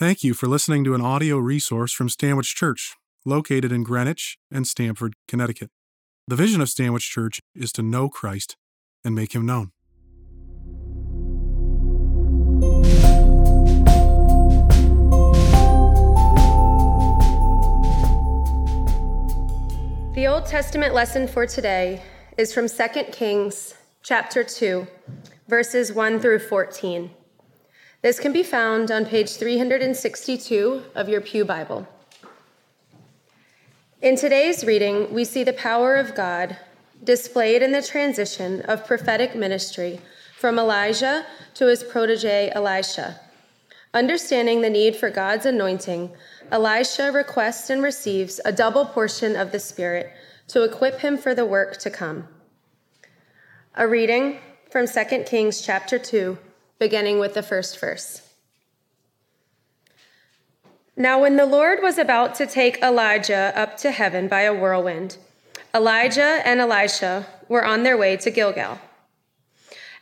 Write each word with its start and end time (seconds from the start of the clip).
Thank 0.00 0.24
you 0.24 0.32
for 0.32 0.46
listening 0.46 0.82
to 0.84 0.94
an 0.94 1.02
audio 1.02 1.36
resource 1.36 1.92
from 1.92 2.08
Stanwich 2.08 2.54
Church, 2.54 2.96
located 3.26 3.70
in 3.70 3.82
Greenwich 3.82 4.38
and 4.50 4.66
Stamford, 4.66 5.12
Connecticut. 5.28 5.68
The 6.26 6.36
vision 6.36 6.62
of 6.62 6.70
Stanwich 6.70 7.10
Church 7.10 7.40
is 7.54 7.70
to 7.72 7.82
know 7.82 8.08
Christ 8.08 8.56
and 9.04 9.14
make 9.14 9.34
him 9.34 9.44
known. 9.44 9.72
The 20.14 20.26
Old 20.26 20.46
Testament 20.46 20.94
lesson 20.94 21.28
for 21.28 21.46
today 21.46 22.02
is 22.38 22.54
from 22.54 22.70
2 22.70 23.02
Kings 23.12 23.74
chapter 24.02 24.44
2, 24.44 24.86
verses 25.46 25.92
1 25.92 26.20
through 26.20 26.38
14. 26.38 27.10
This 28.02 28.18
can 28.18 28.32
be 28.32 28.42
found 28.42 28.90
on 28.90 29.04
page 29.04 29.32
362 29.36 30.84
of 30.94 31.10
your 31.10 31.20
Pew 31.20 31.44
Bible. 31.44 31.86
In 34.00 34.16
today's 34.16 34.64
reading, 34.64 35.12
we 35.12 35.22
see 35.22 35.44
the 35.44 35.52
power 35.52 35.96
of 35.96 36.14
God 36.14 36.56
displayed 37.04 37.60
in 37.60 37.72
the 37.72 37.82
transition 37.82 38.62
of 38.62 38.86
prophetic 38.86 39.34
ministry 39.34 40.00
from 40.38 40.58
Elijah 40.58 41.26
to 41.52 41.66
his 41.66 41.84
protege 41.84 42.50
Elisha. 42.54 43.20
Understanding 43.92 44.62
the 44.62 44.70
need 44.70 44.96
for 44.96 45.10
God's 45.10 45.44
anointing, 45.44 46.10
Elisha 46.50 47.12
requests 47.12 47.68
and 47.68 47.82
receives 47.82 48.40
a 48.46 48.52
double 48.52 48.86
portion 48.86 49.36
of 49.36 49.52
the 49.52 49.60
Spirit 49.60 50.10
to 50.48 50.62
equip 50.62 51.00
him 51.00 51.18
for 51.18 51.34
the 51.34 51.44
work 51.44 51.76
to 51.76 51.90
come. 51.90 52.28
A 53.74 53.86
reading 53.86 54.38
from 54.70 54.86
2 54.86 55.24
Kings 55.24 55.60
chapter 55.60 55.98
2, 55.98 56.38
beginning 56.80 57.20
with 57.20 57.34
the 57.34 57.42
first 57.42 57.78
verse. 57.78 58.22
Now, 60.96 61.20
when 61.20 61.36
the 61.36 61.46
Lord 61.46 61.78
was 61.80 61.98
about 61.98 62.34
to 62.36 62.46
take 62.46 62.82
Elijah 62.82 63.52
up 63.54 63.76
to 63.78 63.90
heaven 63.92 64.26
by 64.26 64.40
a 64.40 64.52
whirlwind, 64.52 65.16
Elijah 65.72 66.42
and 66.44 66.58
Elisha 66.60 67.26
were 67.48 67.64
on 67.64 67.84
their 67.84 67.96
way 67.96 68.16
to 68.16 68.30
Gilgal. 68.30 68.80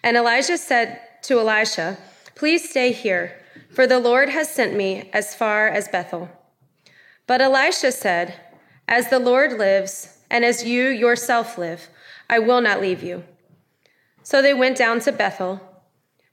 And 0.02 0.16
Elijah 0.16 0.56
said 0.56 1.00
to 1.22 1.38
Elisha, 1.40 1.98
Please 2.34 2.70
stay 2.70 2.92
here, 2.92 3.34
for 3.70 3.86
the 3.86 3.98
Lord 3.98 4.30
has 4.30 4.48
sent 4.48 4.74
me 4.74 5.10
as 5.12 5.34
far 5.34 5.68
as 5.68 5.88
Bethel. 5.88 6.30
But 7.26 7.40
Elisha 7.40 7.92
said, 7.92 8.34
As 8.86 9.10
the 9.10 9.18
Lord 9.18 9.52
lives, 9.58 10.18
and 10.30 10.44
as 10.44 10.64
you 10.64 10.88
yourself 10.88 11.58
live, 11.58 11.88
I 12.30 12.38
will 12.38 12.60
not 12.60 12.80
leave 12.80 13.02
you. 13.02 13.24
So 14.22 14.40
they 14.40 14.54
went 14.54 14.78
down 14.78 15.00
to 15.00 15.12
Bethel. 15.12 15.60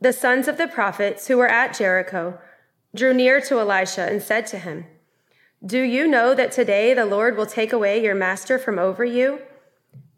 The 0.00 0.12
sons 0.12 0.48
of 0.48 0.58
the 0.58 0.68
prophets 0.68 1.28
who 1.28 1.38
were 1.38 1.48
at 1.48 1.76
Jericho 1.76 2.38
drew 2.94 3.14
near 3.14 3.40
to 3.40 3.58
Elisha 3.58 4.02
and 4.02 4.22
said 4.22 4.46
to 4.48 4.58
him, 4.58 4.86
Do 5.64 5.80
you 5.80 6.06
know 6.06 6.34
that 6.34 6.52
today 6.52 6.94
the 6.94 7.06
Lord 7.06 7.36
will 7.36 7.46
take 7.46 7.72
away 7.72 8.02
your 8.02 8.14
master 8.14 8.58
from 8.58 8.78
over 8.78 9.04
you? 9.04 9.40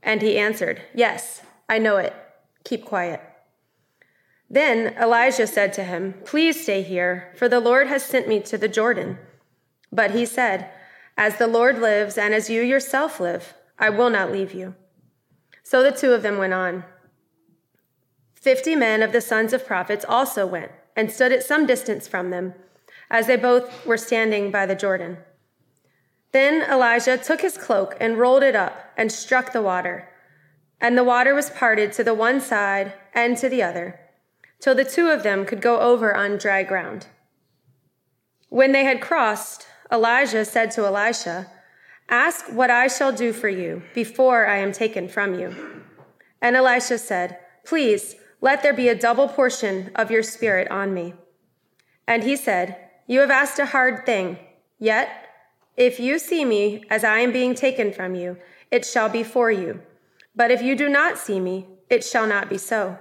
And 0.03 0.23
he 0.23 0.39
answered, 0.39 0.83
Yes, 0.95 1.43
I 1.69 1.79
know 1.79 1.97
it. 1.97 2.15
Keep 2.65 2.85
quiet. 2.85 3.21
Then 4.49 4.95
Elijah 5.01 5.47
said 5.47 5.73
to 5.75 5.85
him, 5.85 6.15
Please 6.25 6.63
stay 6.63 6.83
here, 6.83 7.33
for 7.37 7.49
the 7.49 7.61
Lord 7.61 7.89
has 7.89 8.05
sent 8.05 8.29
me 8.29 8.41
to 8.41 8.57
the 8.57 8.69
Jordan. 8.69 9.19
But 9.93 10.13
he 10.13 10.25
said, 10.25 10.71
As 11.17 11.37
the 11.37 11.49
Lord 11.49 11.79
lives 11.81 12.17
and 12.17 12.33
as 12.35 12.49
you 12.49 12.63
yourself 12.63 13.19
live, 13.19 13.55
I 13.79 13.91
will 13.91 14.11
not 14.11 14.33
leave 14.33 14.55
you. 14.55 14.75
So 15.63 15.83
the 15.83 15.91
two 15.91 16.13
of 16.13 16.23
them 16.23 16.39
went 16.39 16.53
on. 16.53 16.85
Fifty 18.41 18.77
men 18.77 19.03
of 19.03 19.13
the 19.13 19.21
sons 19.21 19.53
of 19.53 19.67
prophets 19.67 20.05
also 20.09 20.47
went 20.47 20.71
and 20.95 21.11
stood 21.11 21.33
at 21.33 21.43
some 21.43 21.67
distance 21.67 22.07
from 22.07 22.31
them, 22.31 22.55
as 23.11 23.27
they 23.27 23.37
both 23.37 23.85
were 23.85 23.97
standing 23.97 24.51
by 24.51 24.67
the 24.67 24.75
Jordan. 24.75 25.19
Then 26.33 26.63
Elijah 26.71 27.19
took 27.19 27.41
his 27.41 27.59
cloak 27.59 27.97
and 28.01 28.19
rolled 28.19 28.43
it 28.43 28.55
up 28.55 28.93
and 28.97 29.11
struck 29.11 29.53
the 29.53 29.63
water, 29.63 30.09
and 30.81 30.97
the 30.97 31.05
water 31.05 31.35
was 31.35 31.51
parted 31.51 31.93
to 31.93 32.05
the 32.05 32.15
one 32.15 32.41
side 32.41 32.93
and 33.15 33.37
to 33.39 33.49
the 33.49 33.63
other, 33.63 33.99
till 34.61 34.75
the 34.75 34.85
two 34.85 35.09
of 35.09 35.23
them 35.23 35.45
could 35.45 35.61
go 35.61 35.81
over 35.81 36.15
on 36.15 36.37
dry 36.37 36.63
ground. 36.63 37.07
When 38.49 38.73
they 38.73 38.85
had 38.85 39.01
crossed, 39.01 39.67
Elijah 39.91 40.45
said 40.45 40.71
to 40.73 40.85
Elisha, 40.87 41.51
Ask 42.09 42.47
what 42.53 42.71
I 42.71 42.87
shall 42.87 43.13
do 43.13 43.33
for 43.33 43.49
you 43.49 43.83
before 43.95 44.47
I 44.47 44.59
am 44.59 44.73
taken 44.73 45.09
from 45.09 45.39
you. 45.39 45.55
And 46.41 46.55
Elisha 46.55 46.99
said, 46.99 47.39
Please, 47.65 48.15
let 48.41 48.63
there 48.63 48.75
be 48.75 48.89
a 48.89 48.95
double 48.95 49.29
portion 49.29 49.91
of 49.95 50.11
your 50.11 50.23
spirit 50.23 50.71
on 50.71 50.93
me. 50.93 51.15
And 52.07 52.23
he 52.23 52.37
said, 52.37 52.77
You 53.07 53.21
have 53.21 53.31
asked 53.31 53.59
a 53.59 53.67
hard 53.67 54.07
thing, 54.07 54.39
yet 54.79 55.27
if 55.77 56.01
you 56.01 56.19
see 56.19 56.45
me 56.45 56.85
as 56.89 57.05
I 57.05 57.19
am 57.19 57.33
being 57.33 57.55
taken 57.55 57.93
from 57.93 58.15
you, 58.15 58.39
it 58.71 58.85
shall 58.85 59.09
be 59.09 59.23
for 59.23 59.51
you. 59.51 59.83
But 60.35 60.51
if 60.51 60.63
you 60.63 60.77
do 60.77 60.89
not 60.89 61.19
see 61.19 61.41
me, 61.41 61.67
it 61.91 62.05
shall 62.05 62.27
not 62.27 62.49
be 62.49 62.59
so. 62.59 62.99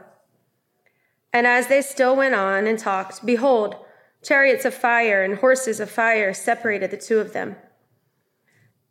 And 1.34 1.45
as 1.45 1.68
they 1.68 1.81
still 1.81 2.16
went 2.16 2.35
on 2.35 2.68
and 2.68 2.79
talked, 2.79 3.25
behold, 3.25 3.75
chariots 4.24 4.66
of 4.66 4.74
fire 4.74 5.24
and 5.24 5.35
horses 5.35 5.79
of 5.79 5.90
fire 5.90 6.34
separated 6.34 6.91
the 6.91 6.97
two 6.97 7.19
of 7.19 7.34
them. 7.34 7.56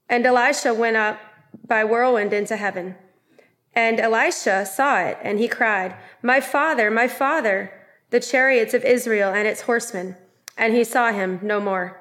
And 0.08 0.26
Elisha 0.26 0.74
went 0.74 0.96
up 0.96 1.18
by 1.66 1.84
whirlwind 1.84 2.32
into 2.32 2.56
heaven. 2.56 2.96
And 3.74 3.98
Elisha 3.98 4.64
saw 4.66 5.00
it, 5.00 5.18
and 5.22 5.38
he 5.38 5.48
cried, 5.48 5.96
My 6.22 6.40
father, 6.40 6.90
my 6.90 7.08
father, 7.08 7.72
the 8.10 8.20
chariots 8.20 8.74
of 8.74 8.84
Israel 8.84 9.32
and 9.32 9.48
its 9.48 9.62
horsemen. 9.62 10.16
And 10.56 10.72
he 10.72 10.84
saw 10.84 11.10
him 11.10 11.40
no 11.42 11.60
more. 11.60 12.00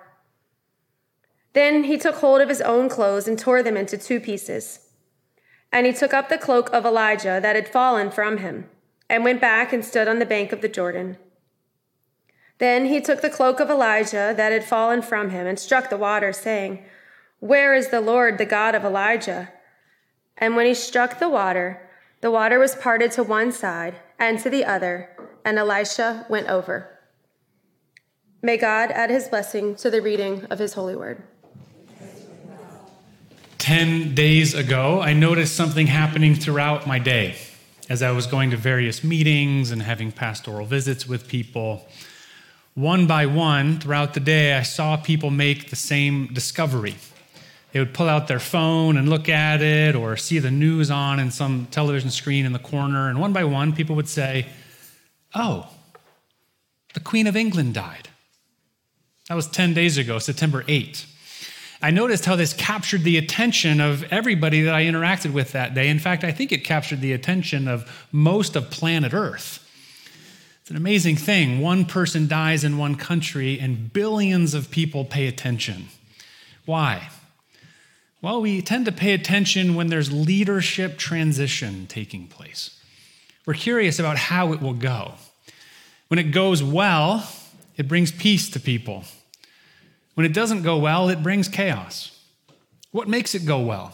Then 1.53 1.85
he 1.85 1.97
took 1.97 2.15
hold 2.15 2.41
of 2.41 2.49
his 2.49 2.61
own 2.61 2.89
clothes 2.89 3.27
and 3.27 3.37
tore 3.37 3.63
them 3.63 3.77
into 3.77 3.97
two 3.97 4.19
pieces. 4.19 4.79
And 5.71 5.87
he 5.87 5.93
took 5.93 6.13
up 6.13 6.29
the 6.29 6.37
cloak 6.37 6.69
of 6.71 6.85
Elijah 6.85 7.39
that 7.41 7.55
had 7.55 7.67
fallen 7.67 8.11
from 8.11 8.37
him, 8.37 8.69
and 9.09 9.23
went 9.23 9.41
back 9.41 9.73
and 9.73 9.83
stood 9.83 10.07
on 10.07 10.19
the 10.19 10.25
bank 10.25 10.51
of 10.51 10.61
the 10.61 10.69
Jordan. 10.69 11.17
Then 12.59 12.85
he 12.85 13.01
took 13.01 13.21
the 13.21 13.29
cloak 13.29 13.59
of 13.59 13.69
Elijah 13.69 14.33
that 14.37 14.51
had 14.51 14.63
fallen 14.63 15.01
from 15.01 15.31
him, 15.31 15.47
and 15.47 15.57
struck 15.57 15.89
the 15.89 15.97
water, 15.97 16.31
saying, 16.31 16.83
Where 17.39 17.73
is 17.73 17.89
the 17.89 18.01
Lord, 18.01 18.37
the 18.37 18.45
God 18.45 18.75
of 18.75 18.85
Elijah? 18.85 19.51
And 20.37 20.55
when 20.55 20.65
he 20.65 20.73
struck 20.73 21.19
the 21.19 21.29
water, 21.29 21.89
the 22.21 22.31
water 22.31 22.59
was 22.59 22.75
parted 22.75 23.11
to 23.13 23.23
one 23.23 23.51
side 23.51 23.95
and 24.17 24.39
to 24.39 24.49
the 24.49 24.65
other, 24.65 25.09
and 25.43 25.57
Elisha 25.57 26.25
went 26.29 26.49
over. 26.49 26.89
May 28.41 28.57
God 28.57 28.91
add 28.91 29.09
his 29.09 29.27
blessing 29.27 29.75
to 29.75 29.89
the 29.89 30.01
reading 30.01 30.45
of 30.45 30.59
his 30.59 30.73
holy 30.73 30.95
word. 30.95 31.23
10 33.57 34.13
days 34.13 34.53
ago, 34.53 34.99
I 35.01 35.13
noticed 35.13 35.55
something 35.55 35.87
happening 35.87 36.35
throughout 36.35 36.85
my 36.85 36.99
day 36.99 37.35
as 37.89 38.01
I 38.01 38.11
was 38.11 38.27
going 38.27 38.51
to 38.51 38.57
various 38.57 39.03
meetings 39.03 39.71
and 39.71 39.81
having 39.81 40.11
pastoral 40.11 40.65
visits 40.65 41.07
with 41.07 41.27
people. 41.27 41.87
One 42.73 43.07
by 43.07 43.25
one, 43.25 43.79
throughout 43.79 44.13
the 44.13 44.19
day, 44.19 44.53
I 44.53 44.63
saw 44.63 44.97
people 44.97 45.29
make 45.29 45.69
the 45.69 45.75
same 45.75 46.27
discovery 46.33 46.95
they 47.73 47.79
would 47.79 47.93
pull 47.93 48.07
out 48.07 48.27
their 48.27 48.39
phone 48.39 48.97
and 48.97 49.09
look 49.09 49.27
at 49.27 49.61
it 49.63 49.95
or 49.95 50.15
see 50.15 50.37
the 50.37 50.51
news 50.51 50.91
on 50.91 51.19
in 51.19 51.31
some 51.31 51.67
television 51.71 52.11
screen 52.11 52.45
in 52.45 52.53
the 52.53 52.59
corner. 52.59 53.09
And 53.09 53.19
one 53.19 53.33
by 53.33 53.43
one, 53.43 53.73
people 53.73 53.95
would 53.95 54.07
say, 54.07 54.45
Oh, 55.33 55.67
the 56.93 56.99
Queen 56.99 57.25
of 57.25 57.35
England 57.35 57.73
died. 57.73 58.09
That 59.27 59.33
was 59.33 59.47
10 59.47 59.73
days 59.73 59.97
ago, 59.97 60.19
September 60.19 60.61
8th. 60.63 61.05
I 61.81 61.89
noticed 61.89 62.25
how 62.25 62.35
this 62.35 62.53
captured 62.53 63.03
the 63.03 63.17
attention 63.17 63.81
of 63.81 64.03
everybody 64.13 64.61
that 64.61 64.75
I 64.75 64.83
interacted 64.83 65.33
with 65.33 65.51
that 65.53 65.73
day. 65.73 65.89
In 65.89 65.97
fact, 65.97 66.23
I 66.23 66.31
think 66.31 66.51
it 66.51 66.63
captured 66.63 67.01
the 67.01 67.11
attention 67.11 67.67
of 67.67 68.07
most 68.11 68.55
of 68.55 68.69
planet 68.69 69.13
Earth. 69.13 69.67
It's 70.61 70.69
an 70.69 70.77
amazing 70.77 71.15
thing. 71.15 71.59
One 71.59 71.85
person 71.85 72.27
dies 72.27 72.63
in 72.63 72.77
one 72.77 72.95
country, 72.95 73.59
and 73.59 73.91
billions 73.91 74.53
of 74.53 74.69
people 74.69 75.03
pay 75.03 75.27
attention. 75.27 75.87
Why? 76.65 77.09
Well, 78.23 78.39
we 78.39 78.61
tend 78.61 78.85
to 78.85 78.93
pay 78.93 79.11
attention 79.11 79.75
when 79.75 79.87
there's 79.87 80.09
leadership 80.09 80.97
transition 80.97 81.87
taking 81.87 82.27
place. 82.27 82.79
We're 83.45 83.53
curious 83.53 83.99
about 83.99 84.15
how 84.15 84.53
it 84.53 84.61
will 84.61 84.73
go. 84.73 85.15
When 86.07 86.17
it 86.17 86.31
goes 86.31 86.63
well, 86.63 87.29
it 87.75 87.89
brings 87.89 88.13
peace 88.13 88.49
to 88.51 88.61
people. 88.61 89.03
When 90.13 90.25
it 90.25 90.31
doesn't 90.31 90.61
go 90.61 90.77
well, 90.77 91.09
it 91.09 91.21
brings 91.21 91.49
chaos. 91.49 92.17
What 92.91 93.09
makes 93.09 93.35
it 93.35 93.45
go 93.45 93.59
well? 93.59 93.91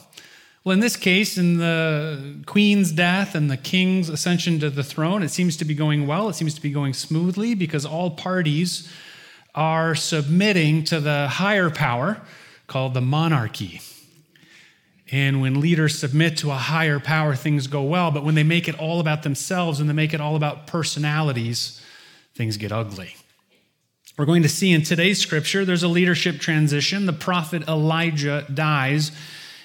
Well, 0.63 0.75
in 0.75 0.79
this 0.79 0.95
case, 0.95 1.35
in 1.35 1.57
the 1.57 2.43
queen's 2.45 2.91
death 2.91 3.33
and 3.33 3.49
the 3.49 3.57
king's 3.57 4.09
ascension 4.09 4.59
to 4.59 4.69
the 4.69 4.83
throne, 4.83 5.23
it 5.23 5.29
seems 5.29 5.57
to 5.57 5.65
be 5.65 5.73
going 5.73 6.05
well. 6.05 6.29
It 6.29 6.35
seems 6.35 6.53
to 6.53 6.61
be 6.61 6.69
going 6.69 6.93
smoothly 6.93 7.55
because 7.55 7.83
all 7.83 8.11
parties 8.11 8.93
are 9.55 9.95
submitting 9.95 10.83
to 10.83 10.99
the 10.99 11.27
higher 11.29 11.71
power 11.71 12.21
called 12.67 12.93
the 12.93 13.01
monarchy. 13.01 13.81
And 15.11 15.41
when 15.41 15.59
leaders 15.59 15.97
submit 15.97 16.37
to 16.37 16.51
a 16.51 16.55
higher 16.55 16.99
power, 16.99 17.35
things 17.35 17.67
go 17.67 17.81
well. 17.81 18.11
But 18.11 18.23
when 18.23 18.35
they 18.35 18.43
make 18.43 18.67
it 18.67 18.79
all 18.79 18.99
about 18.99 19.23
themselves 19.23 19.79
and 19.79 19.89
they 19.89 19.93
make 19.93 20.13
it 20.13 20.21
all 20.21 20.35
about 20.35 20.67
personalities, 20.67 21.81
things 22.35 22.57
get 22.57 22.71
ugly. 22.71 23.15
We're 24.17 24.25
going 24.25 24.43
to 24.43 24.49
see 24.49 24.71
in 24.71 24.83
today's 24.83 25.19
scripture 25.19 25.65
there's 25.65 25.81
a 25.81 25.87
leadership 25.87 26.39
transition. 26.39 27.05
The 27.05 27.13
prophet 27.13 27.67
Elijah 27.67 28.45
dies, 28.53 29.11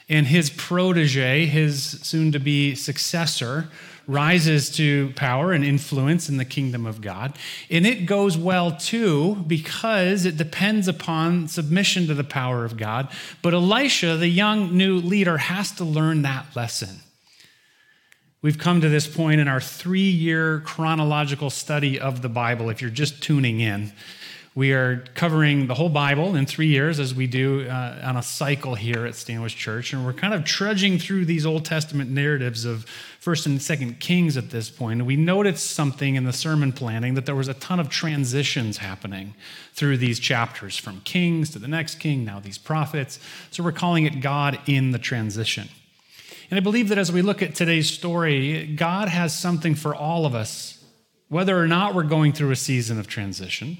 and 0.09 0.27
his 0.27 0.49
protege, 0.49 1.47
his 1.47 1.83
soon 1.83 2.31
to 2.33 2.39
be 2.39 2.75
successor, 2.75 3.69
rises 4.07 4.71
to 4.77 5.13
power 5.17 5.53
and 5.53 5.65
influence 5.65 6.29
in 6.29 6.37
the 6.37 6.45
kingdom 6.45 6.87
of 6.87 7.01
God. 7.01 7.37
And 7.71 7.87
it 7.87 8.07
goes 8.07 8.37
well 8.37 8.77
too 8.77 9.45
because 9.47 10.27
it 10.27 10.37
depends 10.37 10.89
upon 10.89 11.49
submission 11.49 12.07
to 12.09 12.15
the 12.15 12.25
power 12.25 12.65
of 12.65 12.77
God. 12.77 13.09
But 13.43 13.55
Elisha, 13.55 14.17
the 14.17 14.29
young 14.29 14.77
new 14.77 14.97
leader, 14.99 15.39
has 15.39 15.73
to 15.73 15.85
learn 15.85 16.23
that 16.23 16.55
lesson. 16.55 17.01
We've 18.43 18.59
come 18.59 18.83
to 18.83 18.91
this 18.91 19.07
point 19.07 19.41
in 19.41 19.49
our 19.49 19.61
three 19.61 20.11
year 20.11 20.61
chronological 20.61 21.49
study 21.49 21.99
of 21.99 22.21
the 22.21 22.29
Bible, 22.29 22.69
if 22.69 22.83
you're 22.83 22.91
just 22.91 23.23
tuning 23.23 23.61
in. 23.61 23.93
We 24.57 24.73
are 24.73 24.99
covering 25.17 25.67
the 25.67 25.75
whole 25.75 25.89
Bible 25.89 26.37
in 26.37 26.47
three 26.47 26.69
years, 26.69 27.01
as 27.01 27.13
we 27.13 27.27
do 27.27 27.69
uh, 27.69 28.01
on 28.05 28.17
a 28.17 28.23
cycle 28.23 28.77
here 28.77 29.05
at 29.05 29.17
Stanwich 29.17 29.57
Church. 29.57 29.93
And 29.93 30.07
we're 30.07 30.13
kind 30.13 30.33
of 30.33 30.45
trudging 30.45 31.01
through 31.01 31.25
these 31.25 31.45
Old 31.45 31.65
Testament 31.65 32.09
narratives 32.09 32.65
of 32.65 32.85
First 33.19 33.47
and 33.47 33.61
Second 33.61 33.99
Kings 33.99 34.37
at 34.37 34.51
this 34.51 34.71
point. 34.71 35.01
And 35.01 35.09
we 35.09 35.17
noticed 35.17 35.73
something 35.73 36.15
in 36.15 36.23
the 36.23 36.33
sermon 36.33 36.71
planning 36.71 37.15
that 37.15 37.27
there 37.27 37.35
was 37.35 37.49
a 37.49 37.55
ton 37.55 37.81
of 37.81 37.89
transitions 37.89 38.77
happening 38.77 39.35
through 39.73 39.97
these 39.97 40.21
chapters 40.21 40.77
from 40.77 41.01
kings 41.01 41.51
to 41.51 41.59
the 41.59 41.67
next 41.67 41.97
king, 41.97 42.25
now 42.25 42.39
these 42.39 42.59
prophets. 42.59 43.19
So 43.51 43.65
we're 43.65 43.73
calling 43.73 44.05
it 44.05 44.21
God 44.21 44.61
in 44.67 44.93
the 44.93 45.01
transition. 45.01 45.69
And 46.49 46.61
I 46.61 46.63
believe 46.63 46.91
that 46.91 46.99
as 46.99 47.11
we 47.11 47.23
look 47.23 47.43
at 47.43 47.57
today's 47.57 47.91
story, 47.91 48.73
God 48.77 49.09
has 49.09 49.37
something 49.37 49.75
for 49.75 49.97
all 49.97 50.27
of 50.27 50.35
us, 50.37 50.79
whether 51.29 51.59
or 51.59 51.67
not 51.67 51.93
we're 51.93 52.05
going 52.05 52.33
through 52.33 52.53
a 52.53 52.57
season 52.57 53.01
of 53.01 53.09
transition 53.09 53.79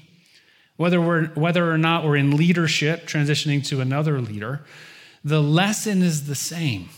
whether, 0.77 0.99
we're, 0.99 1.27
whether 1.27 1.71
or 1.71 1.77
not 1.77 2.03
we're 2.03 2.17
in 2.17 2.35
leadership, 2.35 3.07
transitioning 3.07 3.65
to 3.67 3.81
another 3.81 4.19
leader, 4.19 4.65
the 5.23 5.41
lesson 5.41 6.01
is 6.01 6.27
the 6.27 6.35
same. 6.35 6.89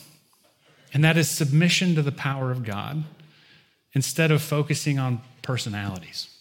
And 0.93 1.03
that 1.03 1.17
is 1.17 1.29
submission 1.29 1.95
to 1.95 2.01
the 2.01 2.11
power 2.11 2.51
of 2.51 2.63
God 2.63 3.03
instead 3.93 4.31
of 4.31 4.41
focusing 4.41 4.97
on 4.99 5.21
personalities. 5.41 6.33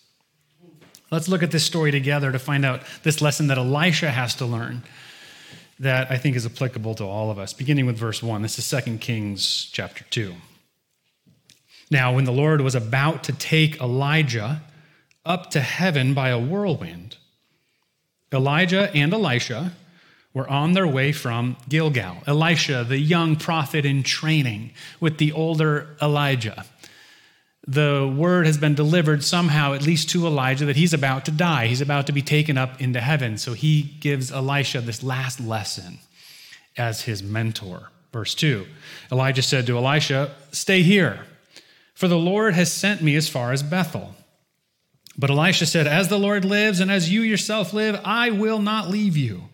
Let's 1.10 1.28
look 1.28 1.42
at 1.42 1.50
this 1.50 1.64
story 1.64 1.90
together 1.90 2.32
to 2.32 2.38
find 2.38 2.64
out 2.64 2.82
this 3.02 3.20
lesson 3.20 3.46
that 3.48 3.58
Elisha 3.58 4.10
has 4.10 4.34
to 4.36 4.46
learn 4.46 4.82
that 5.78 6.10
I 6.10 6.16
think 6.16 6.36
is 6.36 6.46
applicable 6.46 6.94
to 6.96 7.04
all 7.04 7.30
of 7.30 7.38
us. 7.38 7.52
Beginning 7.52 7.86
with 7.86 7.96
verse 7.96 8.22
1. 8.22 8.42
This 8.42 8.58
is 8.58 8.84
2 8.84 8.98
Kings 8.98 9.68
chapter 9.72 10.04
2. 10.10 10.34
Now, 11.90 12.14
when 12.14 12.24
the 12.24 12.32
Lord 12.32 12.62
was 12.62 12.74
about 12.74 13.22
to 13.24 13.32
take 13.32 13.80
Elijah 13.80 14.62
up 15.24 15.50
to 15.50 15.60
heaven 15.60 16.14
by 16.14 16.30
a 16.30 16.38
whirlwind, 16.38 17.18
Elijah 18.32 18.90
and 18.94 19.12
Elisha 19.12 19.72
were 20.34 20.48
on 20.50 20.72
their 20.72 20.86
way 20.86 21.12
from 21.12 21.56
Gilgal. 21.68 22.18
Elisha, 22.26 22.84
the 22.84 22.98
young 22.98 23.36
prophet 23.36 23.86
in 23.86 24.02
training 24.02 24.70
with 25.00 25.18
the 25.18 25.32
older 25.32 25.96
Elijah. 26.02 26.66
The 27.66 28.12
word 28.16 28.46
has 28.46 28.58
been 28.58 28.74
delivered 28.74 29.24
somehow, 29.24 29.72
at 29.72 29.82
least 29.82 30.10
to 30.10 30.26
Elijah, 30.26 30.66
that 30.66 30.76
he's 30.76 30.92
about 30.92 31.24
to 31.24 31.30
die. 31.30 31.66
He's 31.66 31.80
about 31.80 32.06
to 32.06 32.12
be 32.12 32.22
taken 32.22 32.58
up 32.58 32.80
into 32.80 33.00
heaven. 33.00 33.38
So 33.38 33.54
he 33.54 33.82
gives 33.82 34.30
Elisha 34.30 34.80
this 34.82 35.02
last 35.02 35.40
lesson 35.40 35.98
as 36.76 37.02
his 37.02 37.22
mentor. 37.22 37.90
Verse 38.12 38.34
2 38.34 38.66
Elijah 39.10 39.42
said 39.42 39.66
to 39.66 39.76
Elisha, 39.78 40.34
Stay 40.52 40.82
here, 40.82 41.20
for 41.94 42.08
the 42.08 42.18
Lord 42.18 42.54
has 42.54 42.70
sent 42.70 43.02
me 43.02 43.16
as 43.16 43.28
far 43.28 43.52
as 43.52 43.62
Bethel. 43.62 44.14
But 45.18 45.30
Elisha 45.30 45.66
said, 45.66 45.86
As 45.86 46.08
the 46.08 46.18
Lord 46.18 46.44
lives 46.44 46.80
and 46.80 46.90
as 46.90 47.10
you 47.10 47.22
yourself 47.22 47.72
live, 47.72 48.00
I 48.04 48.30
will 48.30 48.58
not 48.58 48.90
leave 48.90 49.16
you. 49.16 49.48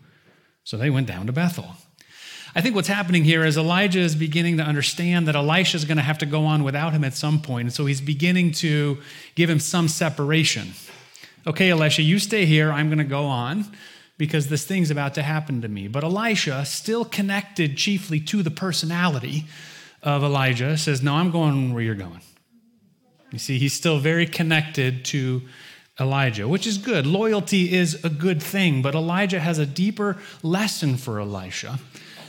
So 0.63 0.77
they 0.77 0.89
went 0.89 1.07
down 1.07 1.27
to 1.27 1.31
Bethel. 1.33 1.75
I 2.55 2.61
think 2.61 2.75
what's 2.75 2.87
happening 2.87 3.23
here 3.23 3.43
is 3.43 3.57
Elijah 3.57 3.99
is 3.99 4.15
beginning 4.15 4.57
to 4.57 4.63
understand 4.63 5.27
that 5.27 5.35
Elisha 5.35 5.75
is 5.75 5.85
going 5.85 5.97
to 5.97 6.03
have 6.03 6.19
to 6.19 6.25
go 6.27 6.45
on 6.45 6.63
without 6.63 6.93
him 6.93 7.03
at 7.03 7.15
some 7.15 7.41
point. 7.41 7.65
And 7.65 7.73
so 7.73 7.85
he's 7.85 8.01
beginning 8.01 8.51
to 8.53 8.99
give 9.33 9.49
him 9.49 9.59
some 9.59 9.87
separation. 9.87 10.73
Okay, 11.47 11.71
Elisha, 11.71 12.03
you 12.03 12.19
stay 12.19 12.45
here. 12.45 12.71
I'm 12.71 12.89
going 12.89 12.99
to 12.99 13.03
go 13.03 13.25
on 13.25 13.65
because 14.17 14.47
this 14.47 14.65
thing's 14.65 14.91
about 14.91 15.15
to 15.15 15.23
happen 15.23 15.61
to 15.61 15.67
me. 15.67 15.87
But 15.87 16.03
Elisha, 16.03 16.63
still 16.65 17.05
connected 17.05 17.75
chiefly 17.75 18.19
to 18.21 18.43
the 18.43 18.51
personality 18.51 19.45
of 20.03 20.23
Elijah, 20.23 20.77
says, 20.77 21.01
No, 21.01 21.15
I'm 21.15 21.31
going 21.31 21.73
where 21.73 21.81
you're 21.81 21.95
going. 21.95 22.21
You 23.33 23.39
see, 23.39 23.57
he's 23.57 23.73
still 23.73 23.97
very 23.97 24.27
connected 24.27 25.03
to 25.05 25.41
Elijah, 25.99 26.47
which 26.47 26.67
is 26.67 26.77
good. 26.77 27.07
Loyalty 27.07 27.73
is 27.73 28.05
a 28.05 28.09
good 28.09 28.41
thing, 28.41 28.83
but 28.83 28.93
Elijah 28.93 29.39
has 29.39 29.57
a 29.57 29.65
deeper 29.65 30.17
lesson 30.43 30.97
for 30.97 31.19
Elisha. 31.19 31.79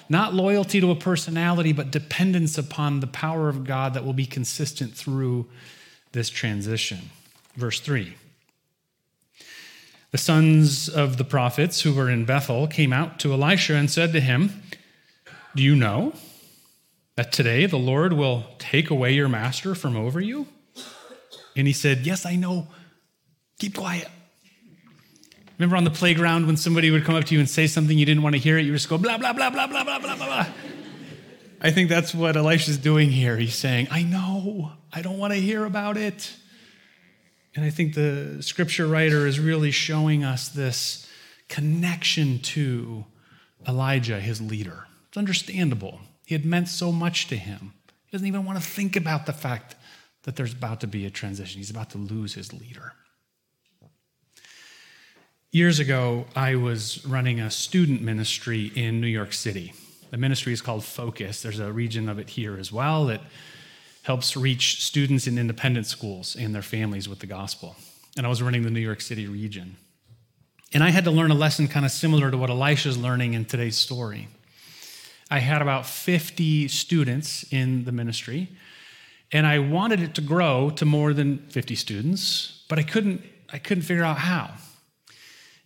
Not 0.09 0.33
loyalty 0.33 0.81
to 0.81 0.91
a 0.91 0.97
personality, 0.97 1.73
but 1.73 1.91
dependence 1.91 2.56
upon 2.56 3.01
the 3.01 3.06
power 3.06 3.51
of 3.51 3.65
God 3.65 3.93
that 3.93 4.05
will 4.05 4.15
be 4.15 4.25
consistent 4.25 4.95
through 4.95 5.47
this 6.12 6.31
transition. 6.31 7.11
Verse 7.55 7.81
3 7.81 8.15
The 10.11 10.19
sons 10.19 10.89
of 10.89 11.19
the 11.19 11.25
prophets 11.25 11.83
who 11.83 11.93
were 11.93 12.09
in 12.09 12.25
Bethel 12.25 12.67
came 12.67 12.95
out 12.95 13.19
to 13.21 13.35
Elisha 13.35 13.75
and 13.75 13.91
said 13.91 14.15
to 14.15 14.21
him, 14.21 14.62
Do 15.55 15.62
you 15.62 15.77
know 15.77 16.15
that 17.17 17.31
today 17.31 17.67
the 17.67 17.77
Lord 17.77 18.15
will 18.15 18.47
take 18.59 18.89
away 18.89 19.12
your 19.12 19.29
master 19.29 19.75
from 19.75 19.99
over 19.99 20.19
you? 20.19 20.47
And 21.56 21.67
he 21.67 21.73
said, 21.73 22.06
Yes, 22.06 22.27
I 22.27 22.37
know. 22.37 22.69
Keep 23.59 23.77
quiet. 23.77 24.09
Remember 25.59 25.77
on 25.77 25.85
the 25.85 25.91
playground 25.91 26.47
when 26.47 26.56
somebody 26.56 26.91
would 26.91 27.05
come 27.05 27.15
up 27.15 27.25
to 27.25 27.35
you 27.35 27.41
and 27.41 27.49
say 27.49 27.67
something 27.67 27.97
you 27.97 28.06
didn't 28.06 28.23
want 28.23 28.35
to 28.35 28.41
hear 28.41 28.59
it, 28.59 28.65
you 28.65 28.73
just 28.73 28.89
go 28.89 28.99
blah, 28.99 29.19
blah, 29.19 29.33
blah, 29.33 29.51
blah, 29.51 29.67
blah, 29.67 29.84
blah, 29.84 29.99
blah, 29.99 30.17
blah. 30.17 30.46
I 31.61 31.70
think 31.70 31.89
that's 31.89 32.15
what 32.15 32.37
Elisha's 32.37 32.77
doing 32.77 33.11
here. 33.11 33.37
He's 33.37 33.55
saying, 33.55 33.89
I 33.91 34.03
know, 34.03 34.73
I 34.93 35.01
don't 35.01 35.17
want 35.17 35.32
to 35.32 35.39
hear 35.39 35.65
about 35.65 35.96
it. 35.96 36.34
And 37.55 37.65
I 37.65 37.70
think 37.70 37.94
the 37.94 38.39
scripture 38.43 38.87
writer 38.87 39.27
is 39.27 39.39
really 39.39 39.70
showing 39.70 40.25
us 40.25 40.49
this 40.49 41.08
connection 41.49 42.41
to 42.41 43.05
Elijah, 43.67 44.20
his 44.20 44.43
leader. 44.43 44.87
It's 45.08 45.17
understandable. 45.17 46.01
He 46.27 46.34
had 46.34 46.44
meant 46.44 46.69
so 46.69 46.91
much 46.91 47.29
to 47.29 47.37
him. 47.37 47.75
He 48.06 48.11
doesn't 48.13 48.27
even 48.27 48.44
want 48.44 48.61
to 48.61 48.65
think 48.65 48.96
about 48.96 49.27
the 49.27 49.32
fact 49.32 49.77
that 50.24 50.36
there's 50.36 50.52
about 50.52 50.81
to 50.81 50.86
be 50.86 51.06
a 51.06 51.10
transition. 51.10 51.58
He's 51.58 51.70
about 51.70 51.90
to 51.90 51.98
lose 51.98 52.34
his 52.34 52.52
leader. 52.52 52.93
Years 55.50 55.78
ago, 55.78 56.26
I 56.34 56.56
was 56.56 57.06
running 57.06 57.38
a 57.38 57.50
student 57.50 58.02
ministry 58.02 58.72
in 58.74 59.00
New 59.00 59.06
York 59.06 59.32
City. 59.32 59.72
The 60.10 60.16
ministry 60.16 60.52
is 60.52 60.60
called 60.60 60.84
Focus. 60.84 61.43
There's 61.43 61.60
a 61.60 61.72
region 61.72 62.08
of 62.08 62.19
it 62.19 62.31
here 62.31 62.58
as 62.58 62.72
well 62.72 63.06
that 63.06 63.20
helps 64.02 64.36
reach 64.36 64.82
students 64.82 65.26
in 65.26 65.38
independent 65.38 65.86
schools 65.86 66.34
and 66.36 66.54
their 66.54 66.62
families 66.62 67.08
with 67.08 67.20
the 67.20 67.26
gospel. 67.26 67.76
And 68.16 68.26
I 68.26 68.28
was 68.28 68.43
running 68.43 68.62
the 68.62 68.70
New 68.70 68.81
York 68.81 69.00
City 69.00 69.26
region. 69.26 69.76
And 70.72 70.82
I 70.82 70.90
had 70.90 71.04
to 71.04 71.10
learn 71.10 71.31
a 71.31 71.34
lesson 71.34 71.69
kind 71.69 71.86
of 71.86 71.93
similar 71.93 72.31
to 72.31 72.36
what 72.36 72.50
Elisha's 72.50 72.98
learning 72.98 73.34
in 73.34 73.44
today's 73.44 73.76
story. 73.76 74.28
I 75.31 75.38
had 75.38 75.62
about 75.62 75.86
50 75.86 76.69
students 76.69 77.44
in 77.52 77.84
the 77.84 77.93
ministry 77.93 78.48
and 79.34 79.48
I 79.48 79.58
wanted 79.58 80.00
it 80.00 80.14
to 80.14 80.20
grow 80.20 80.70
to 80.70 80.84
more 80.84 81.12
than 81.12 81.38
50 81.48 81.74
students, 81.74 82.64
but 82.69 82.79
I 82.79 82.84
couldn't, 82.84 83.20
I 83.53 83.58
couldn't 83.58 83.82
figure 83.82 84.05
out 84.05 84.17
how. 84.17 84.53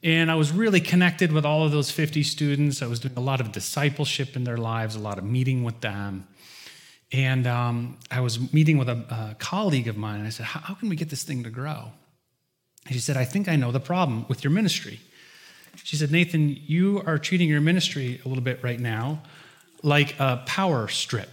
And 0.03 0.31
I 0.31 0.37
was 0.37 0.53
really 0.53 0.81
connected 0.81 1.33
with 1.33 1.45
all 1.45 1.67
of 1.67 1.71
those 1.71 1.91
50 1.91 2.23
students. 2.23 2.81
I 2.81 2.87
was 2.87 2.99
doing 2.99 3.15
a 3.19 3.21
lot 3.21 3.43
of 3.43 3.53
discipleship 3.53 4.37
in 4.37 4.45
their 4.45 4.57
lives, 4.57 4.95
a 4.95 4.99
lot 4.99 5.19
of 5.19 5.25
meeting 5.25 5.65
with 5.65 5.83
them. 5.83 6.27
And 7.13 7.47
um, 7.47 7.99
I 8.11 8.21
was 8.21 8.53
meeting 8.55 8.79
with 8.79 8.89
a, 8.89 9.05
a, 9.33 9.37
colleague 9.39 9.89
of 9.89 9.99
mine, 9.99 10.19
and 10.19 10.27
I 10.27 10.31
said, 10.31 10.47
how, 10.47 10.75
can 10.75 10.89
we 10.89 10.97
get 10.97 11.11
this 11.11 11.23
thing 11.23 11.43
to 11.43 11.51
grow? 11.51 11.91
And 12.87 12.95
she 12.95 13.01
said, 13.01 13.19
I 13.19 13.25
think 13.25 13.49
I 13.49 13.57
know 13.57 13.71
the 13.71 13.81
problem 13.81 14.25
with 14.29 14.45
your 14.45 14.51
ministry. 14.51 14.99
She 15.85 15.97
said, 15.97 16.11
Nathan, 16.11 16.57
you 16.67 17.03
are 17.05 17.19
treating 17.19 17.51
your 17.51 17.61
ministry 17.61 18.19
a 18.25 18.29
little 18.29 18.45
bit 18.45 18.63
right 18.63 18.81
now 18.81 19.23
like 19.83 20.19
a 20.19 20.43
power 20.47 20.89
strip. 20.89 21.29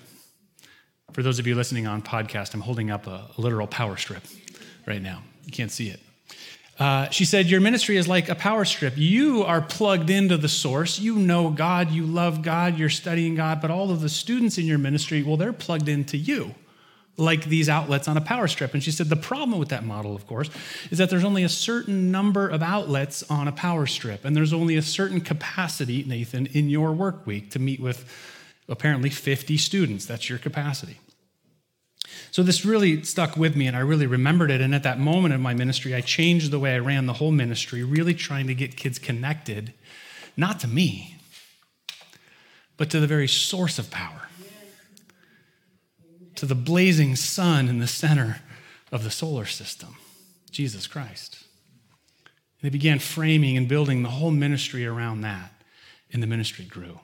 For 1.16 1.24
those 1.24 1.40
of 1.40 1.48
you 1.48 1.56
listening 1.56 1.88
on 1.88 2.02
podcast, 2.02 2.54
I'm 2.54 2.60
holding 2.60 2.92
up 2.92 3.08
a 3.08 3.30
literal 3.38 3.68
power 3.68 3.96
strip 3.96 4.24
right 4.86 5.02
now. 5.02 5.24
You 5.46 5.54
can't 5.54 5.72
see 5.72 5.88
it. 5.88 6.02
Uh, 6.78 7.08
she 7.08 7.24
said, 7.24 7.46
Your 7.46 7.62
ministry 7.62 7.96
is 7.96 8.06
like 8.06 8.28
a 8.28 8.36
power 8.36 8.66
strip. 8.66 8.98
You 8.98 9.46
are 9.46 9.62
plugged 9.62 10.10
into 10.10 10.36
the 10.36 10.50
source. 10.50 11.00
You 11.00 11.16
know 11.16 11.52
God, 11.52 11.90
you 11.92 12.06
love 12.06 12.42
God, 12.42 12.78
you're 12.78 12.90
studying 12.90 13.36
God, 13.36 13.62
but 13.62 13.72
all 13.72 13.92
of 13.92 14.02
the 14.02 14.10
students 14.10 14.58
in 14.58 14.66
your 14.66 14.78
ministry, 14.78 15.24
well, 15.24 15.38
they're 15.38 15.54
plugged 15.54 15.88
into 15.88 16.18
you, 16.18 16.54
like 17.16 17.46
these 17.46 17.70
outlets 17.70 18.10
on 18.10 18.18
a 18.18 18.22
power 18.22 18.50
strip. 18.50 18.74
And 18.74 18.84
she 18.84 18.92
said, 18.92 19.08
The 19.08 19.16
problem 19.16 19.58
with 19.58 19.70
that 19.70 19.86
model, 19.86 20.18
of 20.18 20.28
course, 20.28 20.50
is 20.92 20.98
that 20.98 21.10
there's 21.10 21.24
only 21.24 21.44
a 21.44 21.50
certain 21.50 22.12
number 22.12 22.50
of 22.50 22.62
outlets 22.62 23.24
on 23.32 23.48
a 23.48 23.54
power 23.54 23.86
strip, 23.86 24.26
and 24.26 24.36
there's 24.36 24.52
only 24.52 24.76
a 24.76 24.82
certain 24.82 25.22
capacity, 25.22 26.04
Nathan, 26.04 26.48
in 26.48 26.70
your 26.70 26.92
work 26.92 27.26
week 27.26 27.52
to 27.52 27.60
meet 27.60 27.80
with 27.80 28.04
apparently 28.68 29.10
50 29.10 29.56
students. 29.56 30.06
That's 30.06 30.28
your 30.28 30.40
capacity. 30.40 30.98
So 32.36 32.44
this 32.44 32.66
really 32.66 33.02
stuck 33.04 33.38
with 33.38 33.56
me 33.56 33.66
and 33.66 33.78
I 33.78 33.80
really 33.80 34.08
remembered 34.08 34.52
it. 34.52 34.60
And 34.60 34.76
at 34.76 34.84
that 34.84 35.00
moment 35.00 35.34
in 35.34 35.40
my 35.40 35.54
ministry, 35.54 35.96
I 35.96 36.02
changed 36.02 36.52
the 36.52 36.60
way 36.60 36.76
I 36.76 36.80
ran 36.80 37.06
the 37.06 37.14
whole 37.14 37.32
ministry, 37.32 37.82
really 37.82 38.14
trying 38.14 38.48
to 38.48 38.54
get 38.54 38.76
kids 38.76 39.00
connected, 39.00 39.74
not 40.36 40.60
to 40.60 40.68
me, 40.68 41.16
but 42.76 42.90
to 42.90 43.00
the 43.00 43.08
very 43.08 43.30
source 43.30 43.80
of 43.80 43.90
power, 43.90 44.28
to 46.36 46.46
the 46.46 46.56
blazing 46.56 47.16
sun 47.16 47.70
in 47.70 47.80
the 47.80 47.88
center 47.88 48.42
of 48.92 49.06
the 49.06 49.12
solar 49.12 49.46
system, 49.46 49.96
Jesus 50.52 50.88
Christ. 50.88 51.46
They 52.62 52.68
began 52.68 53.00
framing 53.00 53.56
and 53.56 53.70
building 53.70 54.04
the 54.04 54.10
whole 54.10 54.32
ministry 54.32 54.86
around 54.86 55.22
that, 55.22 55.54
and 56.12 56.22
the 56.22 56.28
ministry 56.28 56.66
grew 56.66 57.00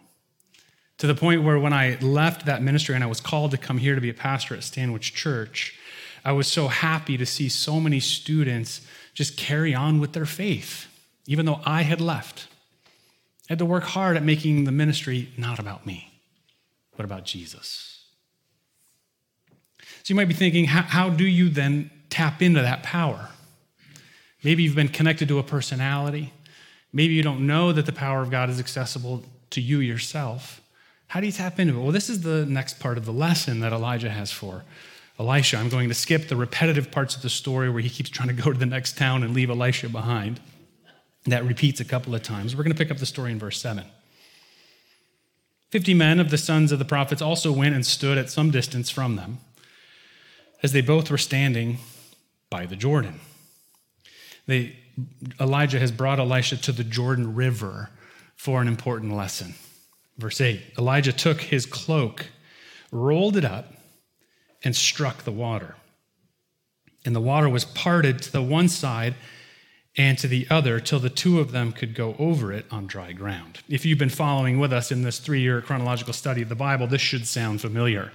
to 1.01 1.07
the 1.07 1.15
point 1.15 1.41
where 1.41 1.57
when 1.57 1.73
I 1.73 1.97
left 1.99 2.45
that 2.45 2.61
ministry 2.61 2.93
and 2.93 3.03
I 3.03 3.07
was 3.07 3.19
called 3.19 3.49
to 3.51 3.57
come 3.57 3.79
here 3.79 3.95
to 3.95 4.01
be 4.01 4.11
a 4.11 4.13
pastor 4.13 4.53
at 4.53 4.63
Stanwich 4.63 5.15
Church, 5.15 5.75
I 6.23 6.31
was 6.31 6.47
so 6.47 6.67
happy 6.67 7.17
to 7.17 7.25
see 7.25 7.49
so 7.49 7.79
many 7.79 7.99
students 7.99 8.81
just 9.15 9.35
carry 9.35 9.73
on 9.73 9.99
with 9.99 10.13
their 10.13 10.27
faith, 10.27 10.85
even 11.25 11.47
though 11.47 11.59
I 11.65 11.81
had 11.81 12.01
left. 12.01 12.49
I 13.49 13.53
had 13.53 13.57
to 13.57 13.65
work 13.65 13.81
hard 13.81 14.15
at 14.15 14.21
making 14.21 14.65
the 14.65 14.71
ministry 14.71 15.29
not 15.39 15.57
about 15.57 15.87
me, 15.87 16.21
but 16.95 17.03
about 17.03 17.25
Jesus. 17.25 18.05
So 20.03 20.11
you 20.11 20.15
might 20.15 20.27
be 20.27 20.35
thinking, 20.35 20.65
how, 20.65 20.83
how 20.83 21.09
do 21.09 21.25
you 21.25 21.49
then 21.49 21.89
tap 22.11 22.43
into 22.43 22.61
that 22.61 22.83
power? 22.83 23.29
Maybe 24.43 24.61
you've 24.61 24.75
been 24.75 24.87
connected 24.87 25.27
to 25.29 25.39
a 25.39 25.43
personality. 25.43 26.31
Maybe 26.93 27.15
you 27.15 27.23
don't 27.23 27.47
know 27.47 27.71
that 27.71 27.87
the 27.87 27.91
power 27.91 28.21
of 28.21 28.29
God 28.29 28.51
is 28.51 28.59
accessible 28.59 29.23
to 29.49 29.61
you 29.61 29.79
yourself. 29.79 30.60
How 31.11 31.19
do 31.19 31.25
you 31.25 31.33
tap 31.33 31.59
into 31.59 31.77
it? 31.77 31.81
Well, 31.81 31.91
this 31.91 32.09
is 32.09 32.21
the 32.21 32.45
next 32.45 32.79
part 32.79 32.97
of 32.97 33.03
the 33.03 33.11
lesson 33.11 33.59
that 33.59 33.73
Elijah 33.73 34.09
has 34.09 34.31
for 34.31 34.63
Elisha. 35.19 35.57
I'm 35.57 35.67
going 35.67 35.89
to 35.89 35.93
skip 35.93 36.29
the 36.29 36.37
repetitive 36.37 36.89
parts 36.89 37.17
of 37.17 37.21
the 37.21 37.29
story 37.29 37.69
where 37.69 37.81
he 37.81 37.89
keeps 37.89 38.09
trying 38.09 38.29
to 38.29 38.33
go 38.33 38.49
to 38.49 38.57
the 38.57 38.65
next 38.65 38.97
town 38.97 39.21
and 39.21 39.33
leave 39.33 39.49
Elisha 39.49 39.89
behind. 39.89 40.39
That 41.25 41.45
repeats 41.45 41.81
a 41.81 41.83
couple 41.83 42.15
of 42.15 42.23
times. 42.23 42.55
We're 42.55 42.63
going 42.63 42.71
to 42.71 42.77
pick 42.77 42.91
up 42.91 42.97
the 42.97 43.05
story 43.05 43.33
in 43.33 43.39
verse 43.39 43.59
7. 43.59 43.83
Fifty 45.69 45.93
men 45.93 46.21
of 46.21 46.29
the 46.29 46.37
sons 46.37 46.71
of 46.71 46.79
the 46.79 46.85
prophets 46.85 47.21
also 47.21 47.51
went 47.51 47.75
and 47.75 47.85
stood 47.85 48.17
at 48.17 48.29
some 48.29 48.49
distance 48.49 48.89
from 48.89 49.17
them, 49.17 49.39
as 50.63 50.71
they 50.71 50.79
both 50.79 51.11
were 51.11 51.17
standing 51.17 51.79
by 52.49 52.65
the 52.65 52.77
Jordan. 52.77 53.19
They, 54.47 54.77
Elijah 55.41 55.79
has 55.79 55.91
brought 55.91 56.19
Elisha 56.19 56.55
to 56.61 56.71
the 56.71 56.85
Jordan 56.85 57.35
River 57.35 57.89
for 58.37 58.61
an 58.61 58.69
important 58.69 59.13
lesson. 59.13 59.55
Verse 60.21 60.39
8 60.39 60.61
Elijah 60.77 61.11
took 61.11 61.41
his 61.41 61.65
cloak, 61.65 62.27
rolled 62.91 63.35
it 63.35 63.43
up, 63.43 63.73
and 64.63 64.75
struck 64.75 65.23
the 65.23 65.31
water. 65.31 65.75
And 67.03 67.15
the 67.15 67.19
water 67.21 67.49
was 67.49 67.65
parted 67.65 68.21
to 68.21 68.31
the 68.31 68.43
one 68.43 68.69
side 68.69 69.15
and 69.97 70.17
to 70.19 70.27
the 70.27 70.45
other 70.49 70.79
till 70.79 70.99
the 70.99 71.09
two 71.09 71.39
of 71.39 71.51
them 71.51 71.71
could 71.71 71.95
go 71.95 72.15
over 72.19 72.53
it 72.53 72.65
on 72.71 72.85
dry 72.85 73.11
ground. 73.11 73.59
If 73.67 73.83
you've 73.83 73.97
been 73.97 74.09
following 74.09 74.59
with 74.59 74.71
us 74.71 74.91
in 74.91 75.01
this 75.01 75.19
three 75.19 75.41
year 75.41 75.59
chronological 75.61 76.13
study 76.13 76.43
of 76.43 76.49
the 76.49 76.55
Bible, 76.55 76.85
this 76.85 77.01
should 77.01 77.27
sound 77.27 77.59
familiar. 77.59 78.11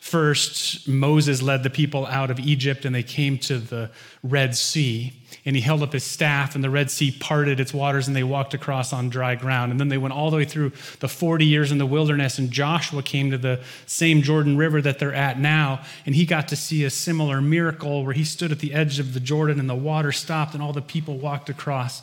First, 0.00 0.88
Moses 0.88 1.42
led 1.42 1.62
the 1.62 1.70
people 1.70 2.06
out 2.06 2.30
of 2.30 2.38
Egypt 2.40 2.84
and 2.84 2.94
they 2.94 3.02
came 3.02 3.38
to 3.38 3.58
the 3.58 3.90
Red 4.22 4.54
Sea. 4.54 5.12
And 5.44 5.56
he 5.56 5.62
held 5.62 5.82
up 5.82 5.92
his 5.92 6.04
staff, 6.04 6.54
and 6.54 6.64
the 6.64 6.70
Red 6.70 6.90
Sea 6.90 7.10
parted 7.10 7.60
its 7.60 7.72
waters, 7.72 8.06
and 8.06 8.14
they 8.14 8.22
walked 8.22 8.54
across 8.54 8.92
on 8.92 9.08
dry 9.08 9.34
ground. 9.34 9.70
And 9.70 9.80
then 9.80 9.88
they 9.88 9.96
went 9.96 10.12
all 10.12 10.30
the 10.30 10.36
way 10.36 10.44
through 10.44 10.72
the 11.00 11.08
40 11.08 11.44
years 11.46 11.72
in 11.72 11.78
the 11.78 11.86
wilderness, 11.86 12.38
and 12.38 12.50
Joshua 12.50 13.02
came 13.02 13.30
to 13.30 13.38
the 13.38 13.60
same 13.86 14.20
Jordan 14.20 14.56
River 14.58 14.82
that 14.82 14.98
they're 14.98 15.14
at 15.14 15.38
now. 15.38 15.82
And 16.04 16.14
he 16.14 16.26
got 16.26 16.48
to 16.48 16.56
see 16.56 16.84
a 16.84 16.90
similar 16.90 17.40
miracle 17.40 18.04
where 18.04 18.14
he 18.14 18.24
stood 18.24 18.52
at 18.52 18.58
the 18.58 18.74
edge 18.74 18.98
of 18.98 19.14
the 19.14 19.20
Jordan, 19.20 19.58
and 19.60 19.70
the 19.70 19.74
water 19.74 20.12
stopped, 20.12 20.54
and 20.54 20.62
all 20.62 20.72
the 20.72 20.82
people 20.82 21.16
walked 21.16 21.48
across 21.48 22.02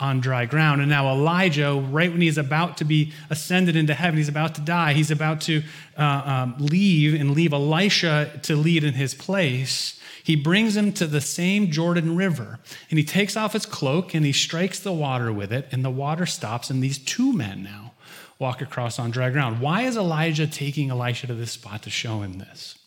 on 0.00 0.20
dry 0.20 0.46
ground. 0.46 0.80
And 0.80 0.90
now 0.90 1.10
Elijah, 1.10 1.74
right 1.74 2.10
when 2.10 2.20
he's 2.20 2.38
about 2.38 2.78
to 2.78 2.84
be 2.84 3.12
ascended 3.28 3.76
into 3.76 3.94
heaven, 3.94 4.16
he's 4.16 4.28
about 4.28 4.54
to 4.56 4.60
die, 4.60 4.94
he's 4.94 5.10
about 5.10 5.40
to 5.42 5.62
uh, 5.96 6.22
um, 6.24 6.54
leave 6.58 7.18
and 7.18 7.32
leave 7.32 7.52
Elisha 7.52 8.40
to 8.42 8.56
lead 8.56 8.84
in 8.84 8.94
his 8.94 9.14
place. 9.14 10.00
He 10.22 10.36
brings 10.36 10.76
him 10.76 10.92
to 10.94 11.06
the 11.06 11.20
same 11.20 11.70
Jordan 11.70 12.16
River 12.16 12.58
and 12.90 12.98
he 12.98 13.04
takes 13.04 13.36
off 13.36 13.52
his 13.52 13.66
cloak 13.66 14.14
and 14.14 14.24
he 14.24 14.32
strikes 14.32 14.80
the 14.80 14.92
water 14.92 15.32
with 15.32 15.52
it, 15.52 15.68
and 15.72 15.84
the 15.84 15.90
water 15.90 16.26
stops. 16.26 16.70
And 16.70 16.82
these 16.82 16.98
two 16.98 17.32
men 17.32 17.62
now 17.62 17.92
walk 18.38 18.62
across 18.62 18.98
on 18.98 19.10
dry 19.10 19.30
ground. 19.30 19.60
Why 19.60 19.82
is 19.82 19.96
Elijah 19.96 20.46
taking 20.46 20.90
Elisha 20.90 21.26
to 21.26 21.34
this 21.34 21.52
spot 21.52 21.82
to 21.82 21.90
show 21.90 22.20
him 22.20 22.38
this? 22.38 22.78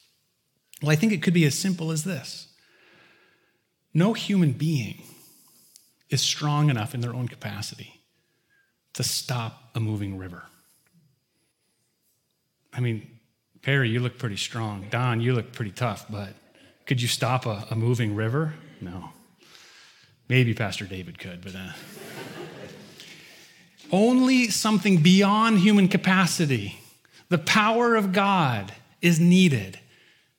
Well, 0.81 0.91
I 0.91 0.95
think 0.95 1.13
it 1.13 1.21
could 1.21 1.33
be 1.33 1.45
as 1.45 1.57
simple 1.57 1.91
as 1.91 2.03
this 2.03 2.47
no 3.93 4.13
human 4.13 4.53
being 4.53 5.03
is 6.13 6.21
strong 6.21 6.69
enough 6.69 6.93
in 6.93 7.01
their 7.01 7.13
own 7.13 7.27
capacity 7.27 8.01
to 8.93 9.03
stop 9.03 9.71
a 9.75 9.79
moving 9.79 10.17
river. 10.17 10.43
I 12.71 12.79
mean, 12.79 13.07
Perry, 13.61 13.89
you 13.89 13.99
look 13.99 14.17
pretty 14.17 14.37
strong. 14.37 14.85
Don, 14.89 15.19
you 15.21 15.33
look 15.33 15.53
pretty 15.53 15.71
tough, 15.71 16.05
but 16.09 16.29
could 16.85 17.01
you 17.01 17.07
stop 17.07 17.45
a, 17.45 17.65
a 17.71 17.75
moving 17.75 18.15
river? 18.15 18.53
No. 18.79 19.09
Maybe 20.29 20.53
Pastor 20.53 20.85
David 20.85 21.17
could, 21.17 21.43
but 21.43 21.55
uh, 21.55 21.71
only 23.91 24.49
something 24.49 25.01
beyond 25.01 25.59
human 25.59 25.87
capacity, 25.87 26.79
the 27.29 27.37
power 27.37 27.95
of 27.95 28.11
God, 28.11 28.73
is 29.01 29.19
needed 29.19 29.79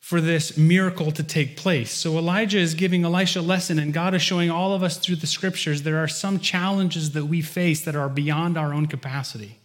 for 0.04 0.20
this 0.20 0.58
miracle 0.58 1.10
to 1.10 1.22
take 1.22 1.56
place. 1.56 1.90
So 1.90 2.18
Elijah 2.18 2.58
is 2.58 2.74
giving 2.74 3.06
Elisha 3.06 3.40
a 3.40 3.40
lesson, 3.40 3.78
and 3.78 3.90
God 3.90 4.12
is 4.12 4.20
showing 4.20 4.50
all 4.50 4.74
of 4.74 4.82
us 4.82 4.98
through 4.98 5.16
the 5.16 5.26
scriptures 5.26 5.80
there 5.80 5.96
are 5.96 6.08
some 6.08 6.38
challenges 6.40 7.12
that 7.12 7.24
we 7.24 7.40
face 7.40 7.80
that 7.86 7.96
are 7.96 8.10
beyond 8.10 8.58
our 8.58 8.74
own 8.74 8.84
capacity. 8.84 9.56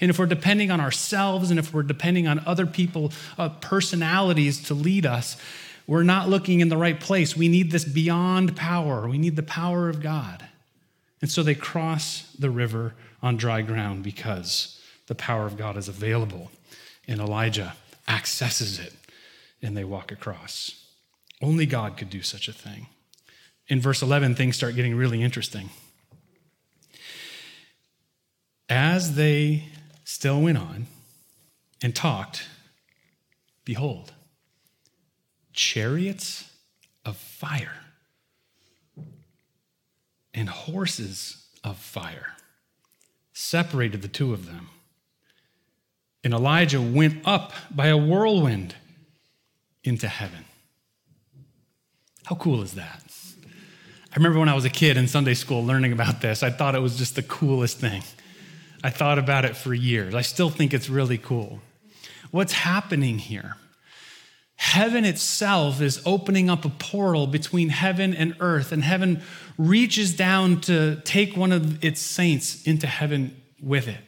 And 0.00 0.10
if 0.10 0.18
we're 0.18 0.26
depending 0.26 0.72
on 0.72 0.80
ourselves 0.80 1.48
and 1.48 1.60
if 1.60 1.72
we're 1.72 1.84
depending 1.84 2.26
on 2.26 2.40
other 2.40 2.66
people, 2.66 3.12
uh, 3.38 3.50
personalities 3.50 4.60
to 4.64 4.74
lead 4.74 5.06
us, 5.06 5.36
we're 5.86 6.02
not 6.02 6.28
looking 6.28 6.58
in 6.58 6.70
the 6.70 6.76
right 6.76 6.98
place. 6.98 7.36
We 7.36 7.46
need 7.46 7.70
this 7.70 7.84
beyond 7.84 8.56
power. 8.56 9.08
We 9.08 9.16
need 9.16 9.36
the 9.36 9.44
power 9.44 9.88
of 9.88 10.02
God. 10.02 10.44
And 11.22 11.30
so 11.30 11.44
they 11.44 11.54
cross 11.54 12.34
the 12.36 12.50
river 12.50 12.94
on 13.22 13.36
dry 13.36 13.62
ground 13.62 14.02
because 14.02 14.76
the 15.06 15.14
power 15.14 15.46
of 15.46 15.56
God 15.56 15.76
is 15.76 15.86
available. 15.86 16.50
And 17.06 17.20
Elijah 17.20 17.76
accesses 18.08 18.80
it 18.80 18.92
and 19.64 19.76
they 19.76 19.82
walk 19.82 20.12
across. 20.12 20.84
Only 21.42 21.66
God 21.66 21.96
could 21.96 22.10
do 22.10 22.22
such 22.22 22.48
a 22.48 22.52
thing. 22.52 22.86
In 23.66 23.80
verse 23.80 24.02
11, 24.02 24.34
things 24.34 24.56
start 24.56 24.76
getting 24.76 24.94
really 24.94 25.22
interesting. 25.22 25.70
As 28.68 29.16
they 29.16 29.64
still 30.04 30.40
went 30.42 30.58
on 30.58 30.86
and 31.82 31.96
talked, 31.96 32.46
behold, 33.64 34.12
chariots 35.54 36.50
of 37.04 37.16
fire 37.16 37.80
and 40.34 40.48
horses 40.48 41.46
of 41.62 41.78
fire 41.78 42.34
separated 43.32 44.02
the 44.02 44.08
two 44.08 44.32
of 44.32 44.46
them. 44.46 44.68
And 46.22 46.34
Elijah 46.34 46.80
went 46.80 47.26
up 47.26 47.52
by 47.70 47.86
a 47.86 47.96
whirlwind 47.96 48.74
into 49.84 50.08
heaven. 50.08 50.44
How 52.24 52.36
cool 52.36 52.62
is 52.62 52.74
that? 52.74 53.02
I 54.12 54.16
remember 54.16 54.38
when 54.38 54.48
I 54.48 54.54
was 54.54 54.64
a 54.64 54.70
kid 54.70 54.96
in 54.96 55.08
Sunday 55.08 55.34
school 55.34 55.64
learning 55.64 55.92
about 55.92 56.20
this, 56.20 56.42
I 56.42 56.50
thought 56.50 56.74
it 56.74 56.80
was 56.80 56.96
just 56.96 57.16
the 57.16 57.22
coolest 57.22 57.78
thing. 57.78 58.02
I 58.82 58.90
thought 58.90 59.18
about 59.18 59.44
it 59.44 59.56
for 59.56 59.74
years. 59.74 60.14
I 60.14 60.22
still 60.22 60.50
think 60.50 60.72
it's 60.72 60.88
really 60.88 61.18
cool. 61.18 61.60
What's 62.30 62.52
happening 62.52 63.18
here? 63.18 63.56
Heaven 64.56 65.04
itself 65.04 65.80
is 65.80 66.00
opening 66.06 66.48
up 66.48 66.64
a 66.64 66.68
portal 66.68 67.26
between 67.26 67.70
heaven 67.70 68.14
and 68.14 68.36
earth, 68.40 68.72
and 68.72 68.84
heaven 68.84 69.20
reaches 69.58 70.14
down 70.14 70.60
to 70.62 71.00
take 71.04 71.36
one 71.36 71.50
of 71.50 71.84
its 71.84 72.00
saints 72.00 72.62
into 72.64 72.86
heaven 72.86 73.40
with 73.60 73.88
it. 73.88 74.00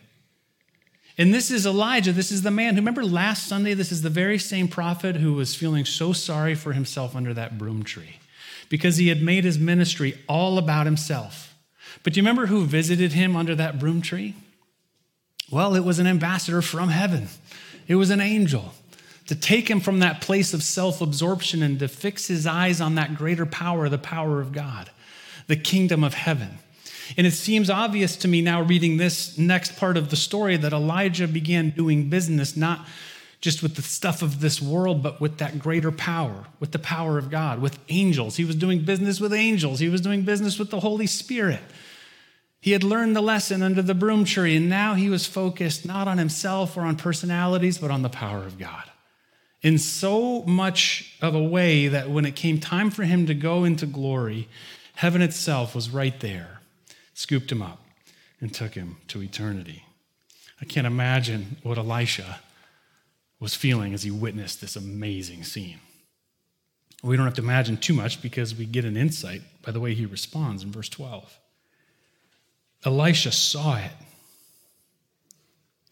And 1.19 1.33
this 1.33 1.51
is 1.51 1.65
Elijah. 1.67 2.13
This 2.13 2.31
is 2.31 2.43
the 2.43 2.51
man 2.51 2.75
who, 2.75 2.81
remember 2.81 3.05
last 3.05 3.47
Sunday, 3.47 3.73
this 3.75 3.91
is 3.91 4.03
the 4.03 4.11
very 4.11 4.39
same 4.39 4.69
prophet 4.69 5.17
who 5.17 5.33
was 5.33 5.55
feeling 5.55 5.85
so 5.85 6.13
sorry 6.13 6.55
for 6.55 6.75
himself 6.75 7.17
under 7.17 7.33
that 7.35 7.57
broom 7.59 7.83
tree. 7.83 8.17
because 8.69 8.97
he 8.97 9.09
had 9.09 9.23
made 9.23 9.45
his 9.45 9.59
ministry 9.59 10.19
all 10.29 10.59
about 10.59 10.87
himself. 10.87 11.55
But 12.03 12.13
do 12.13 12.19
you 12.21 12.23
remember 12.23 12.47
who 12.47 12.65
visited 12.65 13.13
him 13.13 13.37
under 13.37 13.55
that 13.55 13.79
broom 13.79 14.03
tree? 14.03 14.35
Well, 15.51 15.75
it 15.75 15.85
was 15.85 15.99
an 15.99 16.07
ambassador 16.07 16.63
from 16.63 16.89
heaven, 16.89 17.29
it 17.89 17.95
was 17.95 18.11
an 18.11 18.21
angel 18.21 18.75
to 19.27 19.35
take 19.35 19.69
him 19.69 19.81
from 19.81 20.01
that 20.01 20.21
place 20.21 20.55
of 20.55 20.63
self 20.63 21.01
absorption 21.01 21.63
and 21.63 21.79
to 21.79 21.89
fix 21.89 22.27
his 22.27 22.47
eyes 22.47 22.81
on 22.81 22.95
that 22.97 23.17
greater 23.17 23.47
power, 23.47 23.89
the 23.89 23.99
power 23.99 24.41
of 24.41 24.53
God, 24.53 24.91
the 25.47 25.57
kingdom 25.57 26.05
of 26.05 26.15
heaven. 26.15 26.59
And 27.17 27.27
it 27.27 27.33
seems 27.33 27.71
obvious 27.71 28.17
to 28.17 28.29
me 28.29 28.43
now, 28.43 28.63
reading 28.63 28.97
this 28.97 29.37
next 29.39 29.77
part 29.77 29.97
of 29.97 30.11
the 30.11 30.17
story, 30.17 30.57
that 30.57 30.73
Elijah 30.73 31.29
began 31.29 31.71
doing 31.71 32.09
business 32.09 32.57
not 32.57 32.87
just 33.41 33.63
with 33.63 33.77
the 33.77 33.83
stuff 33.83 34.23
of 34.23 34.41
this 34.41 34.61
world, 34.61 35.03
but 35.03 35.21
with 35.21 35.39
that 35.39 35.59
greater 35.59 35.93
power, 35.93 36.47
with 36.59 36.73
the 36.73 36.79
power 36.79 37.19
of 37.19 37.31
God, 37.31 37.61
with 37.61 37.79
angels. 37.89 38.37
He 38.37 38.45
was 38.45 38.57
doing 38.57 38.85
business 38.85 39.21
with 39.21 39.33
angels, 39.33 39.79
he 39.79 39.89
was 39.89 40.01
doing 40.01 40.23
business 40.23 40.59
with 40.59 40.71
the 40.71 40.81
Holy 40.81 41.07
Spirit. 41.07 41.61
He 42.61 42.73
had 42.73 42.83
learned 42.83 43.15
the 43.15 43.21
lesson 43.21 43.63
under 43.63 43.83
the 43.83 43.95
broom 43.95 44.25
tree, 44.25 44.57
and 44.57 44.69
now 44.69 44.95
he 44.95 45.09
was 45.09 45.27
focused 45.27 45.87
not 45.87 46.09
on 46.09 46.19
himself 46.19 46.77
or 46.77 46.81
on 46.81 46.97
personalities, 46.97 47.79
but 47.79 47.93
on 47.93 48.03
the 48.03 48.09
power 48.09 48.39
of 48.39 48.59
God. 48.59 48.91
In 49.63 49.79
so 49.79 50.43
much 50.43 51.17
of 51.23 51.35
a 51.35 51.43
way 51.43 51.87
that 51.87 52.11
when 52.11 52.25
it 52.25 52.35
came 52.35 52.59
time 52.59 52.91
for 52.91 53.05
him 53.05 53.27
to 53.27 53.35
go 53.35 53.63
into 53.63 53.87
glory, 53.87 54.49
heaven 54.95 55.23
itself 55.23 55.75
was 55.75 55.91
right 55.91 56.19
there, 56.21 56.56
scooped 57.17 57.51
him 57.51 57.63
up, 57.63 57.83
and 58.41 58.53
took 58.53 58.75
him 58.75 58.99
to 59.09 59.23
eternity. 59.23 59.83
I 60.61 60.67
can't 60.67 60.87
imagine 60.87 61.57
what 61.63 61.79
Elisha 61.79 62.41
was 63.41 63.55
feeling 63.55 63.95
as 63.95 64.03
he 64.03 64.11
witnessed 64.11 64.61
this 64.61 64.77
amazing 64.77 65.43
scene. 65.43 65.81
We 67.03 67.17
don't 67.17 67.25
have 67.25 67.35
to 67.35 67.43
imagine 67.43 67.79
too 67.79 67.95
much 67.95 68.21
because 68.21 68.55
we 68.55 68.67
get 68.67 68.85
an 68.85 68.99
insight 68.99 69.41
by 69.63 69.73
the 69.73 69.81
way 69.81 69.95
he 69.95 70.05
responds 70.05 70.63
in 70.63 70.71
verse 70.71 70.91
12. 70.91 71.39
Elisha 72.85 73.33
saw 73.33 73.79
it 73.79 73.93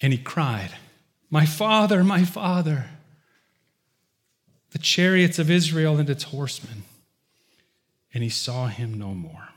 and 0.02 0.12
he 0.12 0.18
cried, 0.18 0.72
My 1.30 1.46
father, 1.46 2.04
my 2.04 2.26
father, 2.26 2.90
the 4.72 4.78
chariots 4.78 5.38
of 5.38 5.50
Israel 5.50 5.96
and 5.96 6.10
its 6.10 6.24
horsemen. 6.24 6.84
And 8.12 8.22
he 8.22 8.28
saw 8.28 8.66
him 8.66 8.98
no 8.98 9.14
more. 9.14 9.53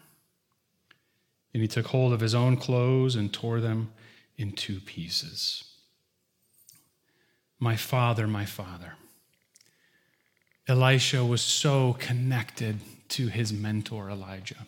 And 1.57 1.63
he 1.63 1.67
took 1.67 1.87
hold 1.87 2.13
of 2.13 2.19
his 2.19 2.35
own 2.35 2.55
clothes 2.55 3.15
and 3.15 3.33
tore 3.33 3.59
them 3.59 3.91
in 4.37 4.51
two 4.51 4.79
pieces. 4.79 5.63
My 7.57 7.75
father, 7.75 8.27
my 8.27 8.45
father. 8.45 8.93
Elisha 10.67 11.25
was 11.25 11.41
so 11.41 11.93
connected 11.97 12.77
to 13.07 13.29
his 13.29 13.51
mentor, 13.51 14.11
Elijah, 14.11 14.67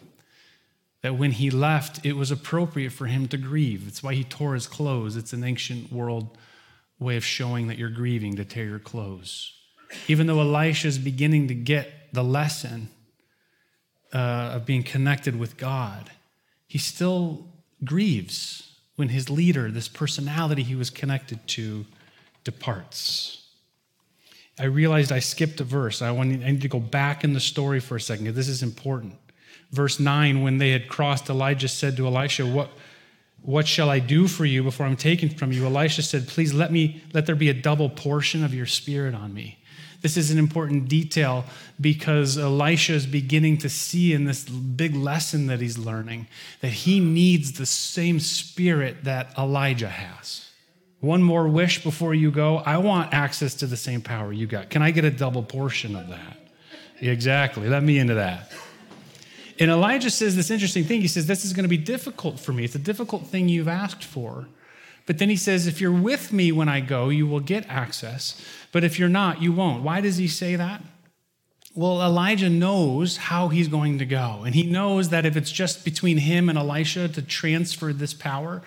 that 1.04 1.14
when 1.14 1.34
he 1.34 1.52
left, 1.52 2.04
it 2.04 2.14
was 2.14 2.32
appropriate 2.32 2.92
for 2.92 3.06
him 3.06 3.28
to 3.28 3.38
grieve. 3.38 3.88
It's 3.88 4.02
why 4.02 4.16
he 4.16 4.24
tore 4.24 4.56
his 4.56 4.66
clothes. 4.66 5.16
It's 5.16 5.32
an 5.32 5.44
ancient 5.44 5.94
world 5.94 6.40
way 6.98 7.18
of 7.18 7.24
showing 7.24 7.68
that 7.68 7.78
you're 7.78 7.90
grieving 7.92 8.36
to 8.38 8.46
tear 8.46 8.66
your 8.66 8.80
clothes. 8.80 9.54
Even 10.08 10.26
though 10.26 10.40
Elisha 10.40 10.88
is 10.88 10.98
beginning 10.98 11.50
to 11.50 11.54
get 11.54 12.12
the 12.14 12.24
lesson 12.24 12.90
uh, 14.12 14.54
of 14.56 14.66
being 14.66 14.82
connected 14.82 15.38
with 15.38 15.56
God, 15.56 16.10
he 16.70 16.78
still 16.78 17.48
grieves 17.84 18.78
when 18.96 19.10
his 19.10 19.30
leader, 19.30 19.72
this 19.72 19.88
personality 19.88 20.62
he 20.62 20.76
was 20.76 20.92
connected 20.92 21.46
to, 21.48 21.86
departs. 22.44 23.48
I 24.60 24.66
realized 24.66 25.12
I 25.12 25.20
skipped 25.20 25.60
a 25.60 25.64
verse. 25.64 26.02
I, 26.02 26.12
want, 26.12 26.44
I 26.44 26.52
need 26.52 26.62
to 26.62 26.68
go 26.68 26.80
back 26.80 27.24
in 27.24 27.34
the 27.34 27.40
story 27.40 27.80
for 27.80 27.96
a 27.96 28.02
second. 28.02 28.34
This 28.36 28.48
is 28.48 28.62
important. 28.62 29.16
Verse 29.72 30.00
9, 30.00 30.44
when 30.44 30.60
they 30.60 30.70
had 30.70 30.88
crossed, 30.88 31.30
Elijah 31.30 31.68
said 31.68 31.98
to 31.98 32.06
Elisha, 32.06 32.46
What, 32.46 32.70
what 33.42 33.68
shall 33.68 33.90
I 33.90 33.98
do 33.98 34.28
for 34.28 34.46
you 34.46 34.62
before 34.62 34.86
I'm 34.86 34.96
taken 34.96 35.30
from 35.30 35.52
you? 35.52 35.66
Elisha 35.66 36.04
said, 36.04 36.28
Please 36.28 36.54
let 36.54 36.72
me 36.72 37.02
let 37.14 37.26
there 37.26 37.36
be 37.36 37.50
a 37.50 37.54
double 37.54 37.90
portion 37.90 38.44
of 38.44 38.54
your 38.54 38.68
spirit 38.68 39.16
on 39.16 39.34
me. 39.34 39.58
This 40.02 40.16
is 40.16 40.32
an 40.32 40.38
important 40.38 40.88
detail 40.88 41.46
because 41.80 42.38
Elisha 42.38 42.94
is 42.94 43.06
beginning 43.06 43.58
to 43.60 43.70
see 43.70 44.14
in 44.14 44.24
this 44.24 44.48
big 44.48 44.96
lesson 44.96 45.48
that 45.48 45.60
he's 45.60 45.78
learning 45.78 46.28
that 46.62 46.72
he 46.72 47.00
needs 47.00 47.54
the 47.54 47.66
same 47.66 48.20
spirit 48.20 49.04
that 49.04 49.38
Elijah 49.38 49.90
has. 49.90 50.50
One 51.02 51.24
more 51.24 51.48
wish 51.48 51.84
before 51.84 52.14
you 52.14 52.32
go. 52.32 52.58
I 52.58 52.78
want 52.78 53.14
access 53.14 53.56
to 53.56 53.68
the 53.68 53.78
same 53.78 54.02
power 54.02 54.34
you 54.34 54.48
got. 54.48 54.70
Can 54.70 54.82
I 54.82 54.92
get 54.92 55.06
a 55.06 55.12
double 55.12 55.44
portion 55.44 55.96
of 55.96 56.10
that? 56.10 56.38
Exactly. 57.02 57.70
Let 57.70 57.84
me 57.84 58.00
into 58.00 58.16
that. 58.16 58.52
And 59.60 59.70
Elijah 59.70 60.10
says 60.10 60.36
this 60.36 60.50
interesting 60.50 60.86
thing. 60.86 61.02
He 61.02 61.08
says, 61.08 61.26
This 61.26 61.44
is 61.44 61.54
going 61.54 61.64
to 61.64 61.70
be 61.70 61.78
difficult 61.78 62.40
for 62.40 62.54
me. 62.54 62.64
It's 62.64 62.76
a 62.76 62.80
difficult 62.80 63.28
thing 63.28 63.50
you've 63.50 63.68
asked 63.68 64.04
for. 64.04 64.48
But 65.10 65.18
then 65.18 65.30
he 65.32 65.38
says, 65.38 65.66
If 65.66 65.82
you're 65.82 65.92
with 65.92 66.32
me 66.32 66.52
when 66.52 66.70
I 66.70 66.82
go, 66.82 67.10
you 67.10 67.26
will 67.26 67.40
get 67.40 67.68
access. 67.68 68.40
But 68.72 68.84
if 68.84 69.00
you're 69.00 69.10
not, 69.10 69.42
you 69.42 69.52
won't. 69.52 69.82
Why 69.82 70.02
does 70.02 70.18
he 70.18 70.28
say 70.28 70.56
that? 70.56 70.84
Well, 71.74 72.00
Elijah 72.04 72.48
knows 72.48 73.18
how 73.18 73.48
he's 73.48 73.68
going 73.68 73.98
to 73.98 74.06
go. 74.06 74.44
And 74.46 74.54
he 74.54 74.62
knows 74.62 75.10
that 75.10 75.26
if 75.26 75.36
it's 75.36 75.52
just 75.52 75.84
between 75.84 76.20
him 76.20 76.48
and 76.48 76.60
Elisha 76.60 77.08
to 77.08 77.24
transfer 77.24 77.92
this 77.92 78.14
power, 78.14 78.62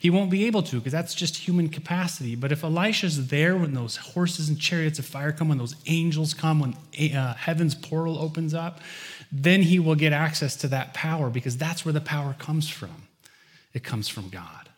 he 0.00 0.08
won't 0.08 0.30
be 0.30 0.46
able 0.46 0.62
to 0.62 0.76
because 0.76 0.92
that's 0.92 1.14
just 1.14 1.36
human 1.36 1.68
capacity. 1.68 2.36
But 2.36 2.52
if 2.52 2.64
Elisha's 2.64 3.28
there 3.28 3.54
when 3.58 3.74
those 3.74 3.96
horses 3.98 4.48
and 4.48 4.58
chariots 4.58 4.98
of 4.98 5.04
fire 5.04 5.30
come, 5.30 5.50
when 5.50 5.58
those 5.58 5.76
angels 5.84 6.32
come, 6.32 6.58
when 6.58 7.12
uh, 7.14 7.34
heaven's 7.34 7.74
portal 7.74 8.18
opens 8.18 8.54
up, 8.54 8.80
then 9.30 9.60
he 9.60 9.78
will 9.78 9.96
get 9.96 10.14
access 10.14 10.56
to 10.56 10.68
that 10.68 10.94
power 10.94 11.28
because 11.28 11.58
that's 11.58 11.84
where 11.84 11.92
the 11.92 12.00
power 12.00 12.34
comes 12.38 12.70
from. 12.70 13.08
It 13.74 13.84
comes 13.84 14.08
from 14.08 14.30
God. 14.30 14.70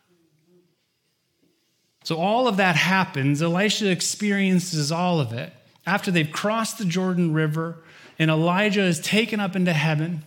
So 2.05 2.17
all 2.17 2.47
of 2.47 2.57
that 2.57 2.75
happens. 2.75 3.41
Elisha 3.41 3.89
experiences 3.89 4.91
all 4.91 5.19
of 5.19 5.33
it 5.33 5.51
after 5.87 6.11
they've 6.11 6.31
crossed 6.31 6.77
the 6.77 6.85
Jordan 6.85 7.33
River 7.33 7.77
and 8.19 8.29
Elijah 8.29 8.83
is 8.83 8.99
taken 8.99 9.39
up 9.39 9.55
into 9.55 9.73
heaven. 9.73 10.23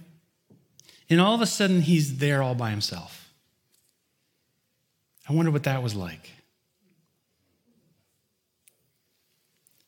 And 1.08 1.20
all 1.20 1.36
of 1.36 1.40
a 1.40 1.46
sudden, 1.46 1.80
he's 1.82 2.18
there 2.18 2.42
all 2.42 2.56
by 2.56 2.70
himself. 2.70 3.30
I 5.28 5.32
wonder 5.32 5.52
what 5.52 5.62
that 5.62 5.80
was 5.80 5.94
like. 5.94 6.32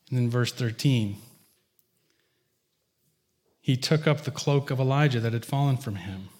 And 0.08 0.18
then 0.18 0.30
verse 0.30 0.52
13 0.52 1.16
he 3.60 3.76
took 3.76 4.06
up 4.06 4.22
the 4.22 4.30
cloak 4.30 4.70
of 4.70 4.80
Elijah 4.80 5.20
that 5.20 5.32
had 5.32 5.44
fallen 5.44 5.76
from 5.76 5.96
him. 5.96 6.30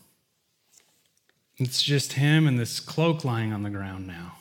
It's 1.59 1.83
just 1.83 2.15
him 2.15 2.47
and 2.47 2.59
this 2.59 2.81
cloak 2.81 3.25
lying 3.25 3.53
on 3.53 3.63
the 3.63 3.71
ground 3.71 4.07
now. 4.07 4.37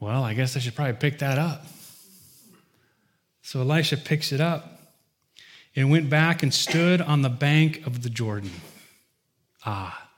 Well, 0.00 0.22
I 0.22 0.34
guess 0.34 0.56
I 0.56 0.60
should 0.60 0.76
probably 0.76 0.94
pick 0.94 1.18
that 1.18 1.38
up. 1.38 1.66
So 3.42 3.60
Elisha 3.60 3.96
picks 3.96 4.30
it 4.30 4.40
up 4.40 4.80
and 5.74 5.90
went 5.90 6.08
back 6.08 6.42
and 6.42 6.52
stood 6.52 7.00
on 7.00 7.22
the 7.22 7.28
bank 7.28 7.86
of 7.86 8.02
the 8.02 8.10
Jordan. 8.10 8.50
Ah, 9.64 10.08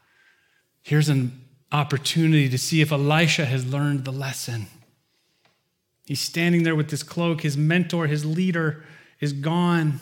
here's 0.83 1.09
an 1.09 1.41
opportunity 1.73 2.49
to 2.49 2.59
see 2.59 2.81
if 2.81 2.93
Elisha 2.93 3.45
has 3.45 3.65
learned 3.65 4.05
the 4.05 4.13
lesson. 4.13 4.67
He's 6.07 6.21
standing 6.21 6.65
there 6.65 6.75
with 6.75 6.91
this 6.91 7.03
cloak. 7.03 7.43
His 7.43 7.57
mentor, 7.57 8.07
his 8.07 8.25
leader, 8.25 8.85
is 9.21 9.33
gone. 9.33 10.01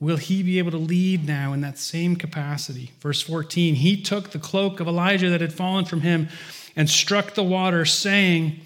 Will 0.00 0.16
he 0.16 0.42
be 0.42 0.58
able 0.58 0.70
to 0.70 0.78
lead 0.78 1.26
now 1.26 1.52
in 1.52 1.60
that 1.60 1.78
same 1.78 2.16
capacity? 2.16 2.92
Verse 2.98 3.20
14 3.20 3.76
He 3.76 4.00
took 4.00 4.30
the 4.30 4.38
cloak 4.38 4.80
of 4.80 4.88
Elijah 4.88 5.28
that 5.28 5.40
had 5.40 5.52
fallen 5.52 5.84
from 5.84 6.00
him 6.00 6.28
and 6.74 6.88
struck 6.88 7.34
the 7.34 7.44
water, 7.44 7.84
saying, 7.84 8.60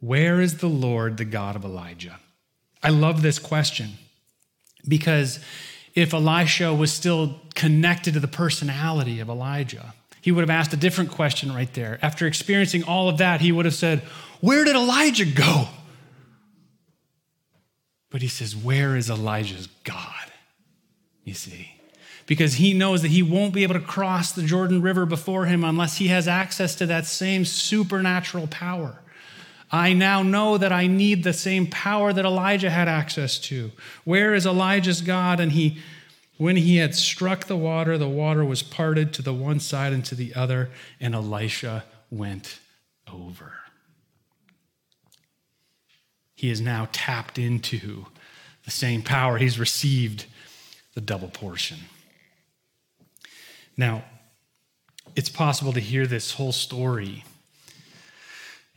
Where 0.00 0.40
is 0.40 0.58
the 0.58 0.68
Lord, 0.68 1.16
the 1.16 1.24
God 1.24 1.56
of 1.56 1.64
Elijah? 1.64 2.18
I 2.82 2.90
love 2.90 3.22
this 3.22 3.38
question 3.38 3.92
because 4.86 5.40
if 5.94 6.14
Elisha 6.14 6.72
was 6.72 6.92
still 6.92 7.40
connected 7.54 8.14
to 8.14 8.20
the 8.20 8.28
personality 8.28 9.18
of 9.18 9.28
Elijah, 9.28 9.94
he 10.20 10.30
would 10.30 10.42
have 10.42 10.50
asked 10.50 10.72
a 10.72 10.76
different 10.76 11.10
question 11.10 11.52
right 11.52 11.72
there. 11.74 11.98
After 12.02 12.26
experiencing 12.26 12.84
all 12.84 13.08
of 13.08 13.18
that, 13.18 13.40
he 13.40 13.50
would 13.50 13.64
have 13.64 13.74
said, 13.74 14.00
Where 14.40 14.64
did 14.64 14.76
Elijah 14.76 15.24
go? 15.24 15.68
But 18.10 18.22
he 18.22 18.28
says, 18.28 18.54
Where 18.54 18.96
is 18.96 19.10
Elijah's 19.10 19.66
God? 19.84 20.32
You 21.24 21.34
see. 21.34 21.72
Because 22.26 22.54
he 22.54 22.74
knows 22.74 23.02
that 23.02 23.10
he 23.10 23.22
won't 23.22 23.54
be 23.54 23.62
able 23.62 23.74
to 23.74 23.80
cross 23.80 24.32
the 24.32 24.42
Jordan 24.42 24.82
River 24.82 25.06
before 25.06 25.46
him 25.46 25.64
unless 25.64 25.96
he 25.96 26.08
has 26.08 26.28
access 26.28 26.74
to 26.74 26.86
that 26.86 27.06
same 27.06 27.44
supernatural 27.44 28.46
power. 28.48 29.00
I 29.70 29.92
now 29.92 30.22
know 30.22 30.56
that 30.58 30.72
I 30.72 30.86
need 30.86 31.24
the 31.24 31.32
same 31.32 31.66
power 31.66 32.12
that 32.12 32.24
Elijah 32.24 32.70
had 32.70 32.88
access 32.88 33.38
to. 33.40 33.70
Where 34.04 34.34
is 34.34 34.46
Elijah's 34.46 35.02
God? 35.02 35.40
And 35.40 35.52
he 35.52 35.78
when 36.38 36.54
he 36.54 36.76
had 36.76 36.94
struck 36.94 37.46
the 37.46 37.56
water, 37.56 37.98
the 37.98 38.08
water 38.08 38.44
was 38.44 38.62
parted 38.62 39.12
to 39.14 39.22
the 39.22 39.34
one 39.34 39.58
side 39.58 39.92
and 39.92 40.04
to 40.04 40.14
the 40.14 40.34
other, 40.36 40.70
and 41.00 41.14
Elisha 41.14 41.84
went 42.10 42.60
over. 43.12 43.54
He 46.36 46.48
is 46.48 46.60
now 46.60 46.88
tapped 46.92 47.38
into 47.38 48.06
the 48.64 48.70
same 48.70 49.02
power 49.02 49.38
he's 49.38 49.58
received 49.58 50.26
the 50.94 51.00
double 51.00 51.28
portion. 51.28 51.78
Now, 53.76 54.04
it's 55.16 55.28
possible 55.28 55.72
to 55.72 55.80
hear 55.80 56.06
this 56.06 56.32
whole 56.32 56.52
story 56.52 57.24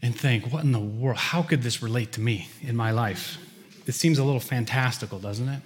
and 0.01 0.17
think, 0.17 0.51
what 0.51 0.63
in 0.63 0.71
the 0.71 0.79
world? 0.79 1.17
How 1.17 1.43
could 1.43 1.61
this 1.61 1.81
relate 1.81 2.11
to 2.13 2.21
me 2.21 2.49
in 2.61 2.75
my 2.75 2.91
life? 2.91 3.37
It 3.85 3.93
seems 3.93 4.17
a 4.19 4.23
little 4.23 4.39
fantastical, 4.39 5.19
doesn't 5.19 5.47
it? 5.47 5.61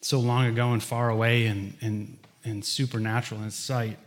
So 0.00 0.20
long 0.20 0.46
ago 0.46 0.72
and 0.72 0.82
far 0.82 1.10
away 1.10 1.46
and, 1.46 1.74
and, 1.80 2.18
and 2.44 2.64
supernatural 2.64 3.42
in 3.42 3.50
sight. 3.50 3.98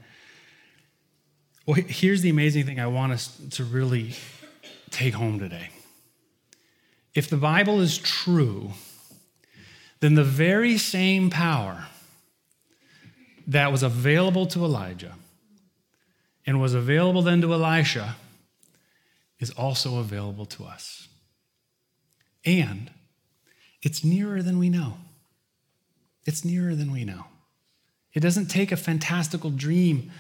Well, 1.66 1.76
here's 1.76 2.22
the 2.22 2.30
amazing 2.30 2.66
thing 2.66 2.80
I 2.80 2.88
want 2.88 3.12
us 3.12 3.40
to 3.52 3.64
really 3.64 4.16
take 4.90 5.14
home 5.14 5.40
today. 5.40 5.70
If 7.14 7.30
the 7.30 7.38
Bible 7.38 7.82
is 7.82 7.98
true, 7.98 8.72
then 10.00 10.14
the 10.14 10.24
very 10.24 10.78
same 10.78 11.30
power 11.30 11.88
that 13.48 13.72
was 13.72 13.82
available 13.82 14.46
to 14.48 14.64
Elijah 14.64 15.14
and 16.46 16.62
was 16.62 16.74
available 16.74 17.22
then 17.22 17.42
to 17.42 17.54
Elisha 17.54 18.16
is 19.40 19.52
also 19.52 20.00
available 20.00 20.46
to 20.46 20.64
us. 20.64 21.08
And 22.46 22.92
it's 23.82 24.04
nearer 24.04 24.42
than 24.42 24.58
we 24.58 24.70
know. 24.70 24.94
It's 26.26 26.44
nearer 26.44 26.76
than 26.76 26.92
we 26.92 27.06
know. 27.06 27.26
It 28.14 28.22
doesn't 28.22 28.48
take 28.48 28.72
a 28.72 28.78
fantastical 28.78 29.50
dream 29.50 30.12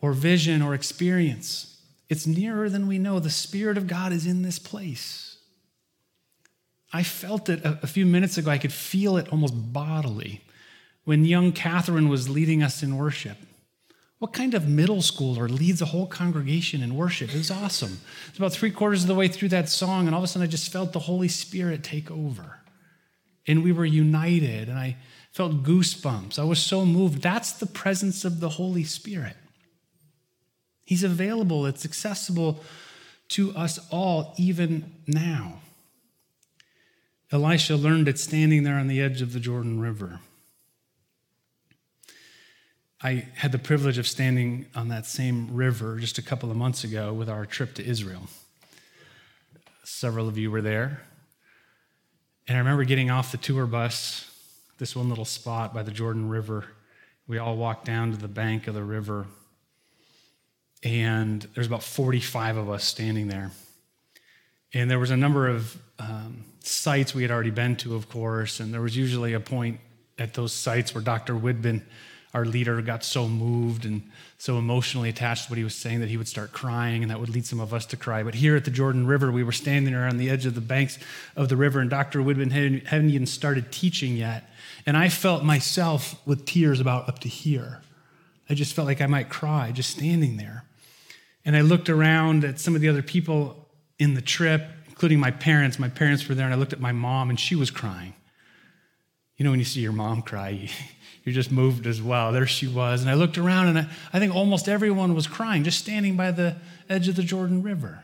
or 0.00 0.12
vision 0.12 0.60
or 0.60 0.74
experience. 0.74 1.80
It's 2.08 2.26
nearer 2.26 2.68
than 2.68 2.86
we 2.88 2.98
know. 2.98 3.20
The 3.20 3.30
Spirit 3.30 3.78
of 3.78 3.86
God 3.86 4.12
is 4.12 4.26
in 4.26 4.42
this 4.42 4.58
place. 4.58 5.38
I 6.92 7.02
felt 7.02 7.48
it 7.48 7.60
a, 7.64 7.86
few 7.86 8.04
minutes 8.04 8.36
ago. 8.36 8.50
I 8.50 8.58
could 8.58 8.72
feel 8.72 9.16
it 9.16 9.28
almost 9.30 9.72
bodily 9.72 10.42
when 11.04 11.24
young 11.24 11.52
Catherine 11.52 12.08
was 12.08 12.28
leading 12.28 12.62
us 12.62 12.82
in 12.82 12.98
worship. 12.98 13.38
What 14.22 14.32
kind 14.32 14.54
of 14.54 14.68
middle 14.68 14.98
schooler 14.98 15.50
leads 15.50 15.82
a 15.82 15.86
whole 15.86 16.06
congregation 16.06 16.80
in 16.80 16.94
worship? 16.94 17.34
It 17.34 17.38
was 17.38 17.50
awesome. 17.50 17.98
It's 18.28 18.38
about 18.38 18.52
three 18.52 18.70
quarters 18.70 19.02
of 19.02 19.08
the 19.08 19.16
way 19.16 19.26
through 19.26 19.48
that 19.48 19.68
song, 19.68 20.06
and 20.06 20.14
all 20.14 20.20
of 20.20 20.24
a 20.24 20.28
sudden 20.28 20.46
I 20.46 20.48
just 20.48 20.70
felt 20.70 20.92
the 20.92 21.00
Holy 21.00 21.26
Spirit 21.26 21.82
take 21.82 22.08
over. 22.08 22.60
And 23.48 23.64
we 23.64 23.72
were 23.72 23.84
united, 23.84 24.68
and 24.68 24.78
I 24.78 24.96
felt 25.32 25.64
goosebumps. 25.64 26.38
I 26.38 26.44
was 26.44 26.60
so 26.60 26.86
moved. 26.86 27.20
That's 27.20 27.50
the 27.50 27.66
presence 27.66 28.24
of 28.24 28.38
the 28.38 28.50
Holy 28.50 28.84
Spirit. 28.84 29.34
He's 30.84 31.02
available, 31.02 31.66
it's 31.66 31.84
accessible 31.84 32.62
to 33.30 33.50
us 33.56 33.80
all, 33.90 34.34
even 34.38 34.92
now. 35.04 35.62
Elisha 37.32 37.74
learned 37.74 38.06
it 38.06 38.20
standing 38.20 38.62
there 38.62 38.76
on 38.76 38.86
the 38.86 39.00
edge 39.00 39.20
of 39.20 39.32
the 39.32 39.40
Jordan 39.40 39.80
River. 39.80 40.20
I 43.04 43.26
had 43.34 43.50
the 43.50 43.58
privilege 43.58 43.98
of 43.98 44.06
standing 44.06 44.66
on 44.76 44.88
that 44.88 45.06
same 45.06 45.52
river 45.52 45.98
just 45.98 46.18
a 46.18 46.22
couple 46.22 46.52
of 46.52 46.56
months 46.56 46.84
ago 46.84 47.12
with 47.12 47.28
our 47.28 47.44
trip 47.44 47.74
to 47.74 47.84
Israel. 47.84 48.28
Several 49.82 50.28
of 50.28 50.38
you 50.38 50.52
were 50.52 50.62
there. 50.62 51.02
And 52.46 52.56
I 52.56 52.60
remember 52.60 52.84
getting 52.84 53.10
off 53.10 53.32
the 53.32 53.38
tour 53.38 53.66
bus, 53.66 54.30
this 54.78 54.94
one 54.94 55.08
little 55.08 55.24
spot 55.24 55.74
by 55.74 55.82
the 55.82 55.90
Jordan 55.90 56.28
River. 56.28 56.66
We 57.26 57.38
all 57.38 57.56
walked 57.56 57.86
down 57.86 58.12
to 58.12 58.16
the 58.16 58.28
bank 58.28 58.68
of 58.68 58.74
the 58.74 58.84
river. 58.84 59.26
And 60.84 61.42
there's 61.54 61.66
about 61.66 61.82
45 61.82 62.56
of 62.56 62.70
us 62.70 62.84
standing 62.84 63.26
there. 63.26 63.50
And 64.74 64.88
there 64.88 65.00
was 65.00 65.10
a 65.10 65.16
number 65.16 65.48
of 65.48 65.76
um, 65.98 66.44
sites 66.60 67.16
we 67.16 67.22
had 67.22 67.32
already 67.32 67.50
been 67.50 67.74
to, 67.76 67.96
of 67.96 68.08
course. 68.08 68.60
And 68.60 68.72
there 68.72 68.80
was 68.80 68.96
usually 68.96 69.32
a 69.32 69.40
point 69.40 69.80
at 70.20 70.34
those 70.34 70.52
sites 70.52 70.94
where 70.94 71.02
Dr. 71.02 71.34
Widman 71.34 71.82
our 72.34 72.44
leader 72.44 72.80
got 72.80 73.04
so 73.04 73.28
moved 73.28 73.84
and 73.84 74.02
so 74.38 74.58
emotionally 74.58 75.08
attached 75.08 75.44
to 75.44 75.50
what 75.50 75.58
he 75.58 75.64
was 75.64 75.74
saying 75.74 76.00
that 76.00 76.08
he 76.08 76.16
would 76.16 76.28
start 76.28 76.52
crying, 76.52 77.02
and 77.02 77.10
that 77.10 77.20
would 77.20 77.28
lead 77.28 77.44
some 77.46 77.60
of 77.60 77.74
us 77.74 77.86
to 77.86 77.96
cry. 77.96 78.22
But 78.22 78.34
here 78.34 78.56
at 78.56 78.64
the 78.64 78.70
Jordan 78.70 79.06
River, 79.06 79.30
we 79.30 79.44
were 79.44 79.52
standing 79.52 79.94
on 79.94 80.16
the 80.16 80.30
edge 80.30 80.46
of 80.46 80.54
the 80.54 80.60
banks 80.60 80.98
of 81.36 81.48
the 81.48 81.56
river, 81.56 81.78
and 81.80 81.90
Dr. 81.90 82.20
Widman 82.20 82.50
hadn't 82.50 83.10
even 83.10 83.26
started 83.26 83.70
teaching 83.70 84.16
yet. 84.16 84.48
And 84.86 84.96
I 84.96 85.10
felt 85.10 85.44
myself 85.44 86.16
with 86.26 86.46
tears 86.46 86.80
about 86.80 87.08
up 87.08 87.18
to 87.20 87.28
here. 87.28 87.82
I 88.50 88.54
just 88.54 88.72
felt 88.74 88.86
like 88.86 89.00
I 89.00 89.06
might 89.06 89.28
cry 89.28 89.70
just 89.70 89.90
standing 89.90 90.38
there. 90.38 90.64
And 91.44 91.56
I 91.56 91.60
looked 91.60 91.88
around 91.88 92.44
at 92.44 92.58
some 92.58 92.74
of 92.74 92.80
the 92.80 92.88
other 92.88 93.02
people 93.02 93.68
in 93.98 94.14
the 94.14 94.22
trip, 94.22 94.66
including 94.88 95.20
my 95.20 95.30
parents. 95.30 95.78
My 95.78 95.88
parents 95.88 96.28
were 96.28 96.34
there, 96.34 96.46
and 96.46 96.54
I 96.54 96.56
looked 96.56 96.72
at 96.72 96.80
my 96.80 96.92
mom, 96.92 97.30
and 97.30 97.38
she 97.38 97.54
was 97.54 97.70
crying. 97.70 98.14
You 99.36 99.44
know, 99.44 99.50
when 99.50 99.58
you 99.58 99.64
see 99.64 99.80
your 99.80 99.92
mom 99.92 100.22
cry, 100.22 100.68
you're 101.24 101.34
just 101.34 101.52
moved 101.52 101.86
as 101.86 102.02
well. 102.02 102.32
There 102.32 102.46
she 102.46 102.66
was. 102.66 103.02
And 103.02 103.10
I 103.10 103.14
looked 103.14 103.38
around 103.38 103.68
and 103.68 103.78
I, 103.78 103.86
I 104.12 104.18
think 104.18 104.34
almost 104.34 104.68
everyone 104.68 105.14
was 105.14 105.26
crying, 105.26 105.62
just 105.62 105.78
standing 105.78 106.16
by 106.16 106.32
the 106.32 106.56
edge 106.88 107.08
of 107.08 107.16
the 107.16 107.22
Jordan 107.22 107.62
River. 107.62 108.02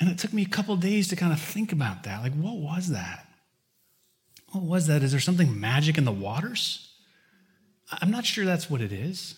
And 0.00 0.08
it 0.08 0.18
took 0.18 0.32
me 0.32 0.42
a 0.42 0.48
couple 0.48 0.76
days 0.76 1.08
to 1.08 1.16
kind 1.16 1.32
of 1.32 1.40
think 1.40 1.72
about 1.72 2.04
that. 2.04 2.22
Like, 2.22 2.34
what 2.34 2.56
was 2.56 2.90
that? 2.90 3.26
What 4.52 4.64
was 4.64 4.86
that? 4.86 5.02
Is 5.02 5.10
there 5.10 5.20
something 5.20 5.60
magic 5.60 5.98
in 5.98 6.04
the 6.04 6.12
waters? 6.12 6.90
I'm 7.90 8.10
not 8.10 8.24
sure 8.24 8.44
that's 8.44 8.70
what 8.70 8.80
it 8.80 8.92
is. 8.92 9.34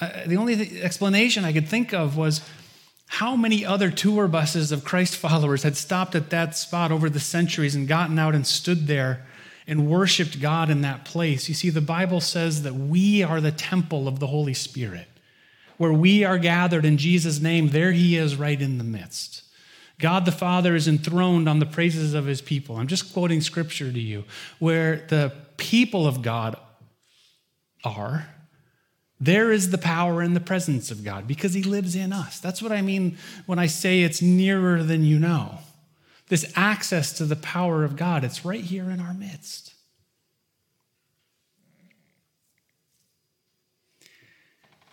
Uh, 0.00 0.08
the 0.26 0.36
only 0.36 0.56
th- 0.56 0.82
explanation 0.82 1.44
I 1.44 1.52
could 1.52 1.68
think 1.68 1.92
of 1.92 2.16
was 2.16 2.40
how 3.06 3.34
many 3.34 3.66
other 3.66 3.90
tour 3.90 4.28
buses 4.28 4.70
of 4.70 4.84
Christ 4.84 5.16
followers 5.16 5.64
had 5.64 5.76
stopped 5.76 6.14
at 6.14 6.30
that 6.30 6.56
spot 6.56 6.92
over 6.92 7.10
the 7.10 7.20
centuries 7.20 7.74
and 7.74 7.88
gotten 7.88 8.18
out 8.18 8.34
and 8.34 8.46
stood 8.46 8.86
there 8.86 9.26
and 9.70 9.88
worshiped 9.88 10.40
God 10.40 10.68
in 10.68 10.80
that 10.80 11.04
place. 11.04 11.48
You 11.48 11.54
see, 11.54 11.70
the 11.70 11.80
Bible 11.80 12.20
says 12.20 12.64
that 12.64 12.74
we 12.74 13.22
are 13.22 13.40
the 13.40 13.52
temple 13.52 14.08
of 14.08 14.18
the 14.18 14.26
Holy 14.26 14.52
Spirit. 14.52 15.06
Where 15.76 15.92
we 15.92 16.24
are 16.24 16.38
gathered 16.38 16.84
in 16.84 16.98
Jesus' 16.98 17.40
name, 17.40 17.68
there 17.68 17.92
he 17.92 18.16
is 18.16 18.34
right 18.34 18.60
in 18.60 18.78
the 18.78 18.84
midst. 18.84 19.44
God 20.00 20.24
the 20.24 20.32
Father 20.32 20.74
is 20.74 20.88
enthroned 20.88 21.48
on 21.48 21.60
the 21.60 21.66
praises 21.66 22.14
of 22.14 22.26
his 22.26 22.40
people. 22.40 22.76
I'm 22.76 22.88
just 22.88 23.12
quoting 23.12 23.40
scripture 23.40 23.92
to 23.92 24.00
you. 24.00 24.24
Where 24.58 25.06
the 25.06 25.32
people 25.56 26.04
of 26.04 26.20
God 26.20 26.56
are, 27.84 28.28
there 29.20 29.52
is 29.52 29.70
the 29.70 29.78
power 29.78 30.20
and 30.20 30.34
the 30.34 30.40
presence 30.40 30.90
of 30.90 31.04
God 31.04 31.28
because 31.28 31.54
he 31.54 31.62
lives 31.62 31.94
in 31.94 32.12
us. 32.12 32.40
That's 32.40 32.60
what 32.60 32.72
I 32.72 32.82
mean 32.82 33.18
when 33.46 33.60
I 33.60 33.66
say 33.66 34.02
it's 34.02 34.20
nearer 34.20 34.82
than 34.82 35.04
you 35.04 35.20
know 35.20 35.60
this 36.30 36.50
access 36.54 37.12
to 37.12 37.24
the 37.26 37.36
power 37.36 37.84
of 37.84 37.96
God. 37.96 38.22
It's 38.24 38.44
right 38.44 38.62
here 38.62 38.88
in 38.88 39.00
our 39.00 39.12
midst. 39.12 39.74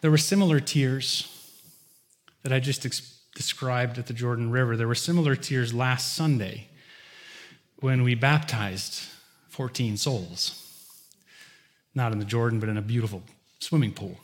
There 0.01 0.11
were 0.11 0.17
similar 0.17 0.59
tears 0.59 1.31
that 2.41 2.51
I 2.51 2.59
just 2.59 2.85
ex- 2.85 3.19
described 3.35 3.99
at 3.99 4.07
the 4.07 4.13
Jordan 4.13 4.49
River. 4.49 4.75
There 4.75 4.87
were 4.87 4.95
similar 4.95 5.35
tears 5.35 5.73
last 5.73 6.15
Sunday 6.15 6.67
when 7.79 8.01
we 8.01 8.15
baptized 8.15 9.03
14 9.49 9.95
souls. 9.95 10.63
Not 11.93 12.11
in 12.13 12.19
the 12.19 12.25
Jordan, 12.25 12.59
but 12.59 12.67
in 12.67 12.77
a 12.77 12.81
beautiful 12.81 13.21
swimming 13.59 13.91
pool. 13.91 14.17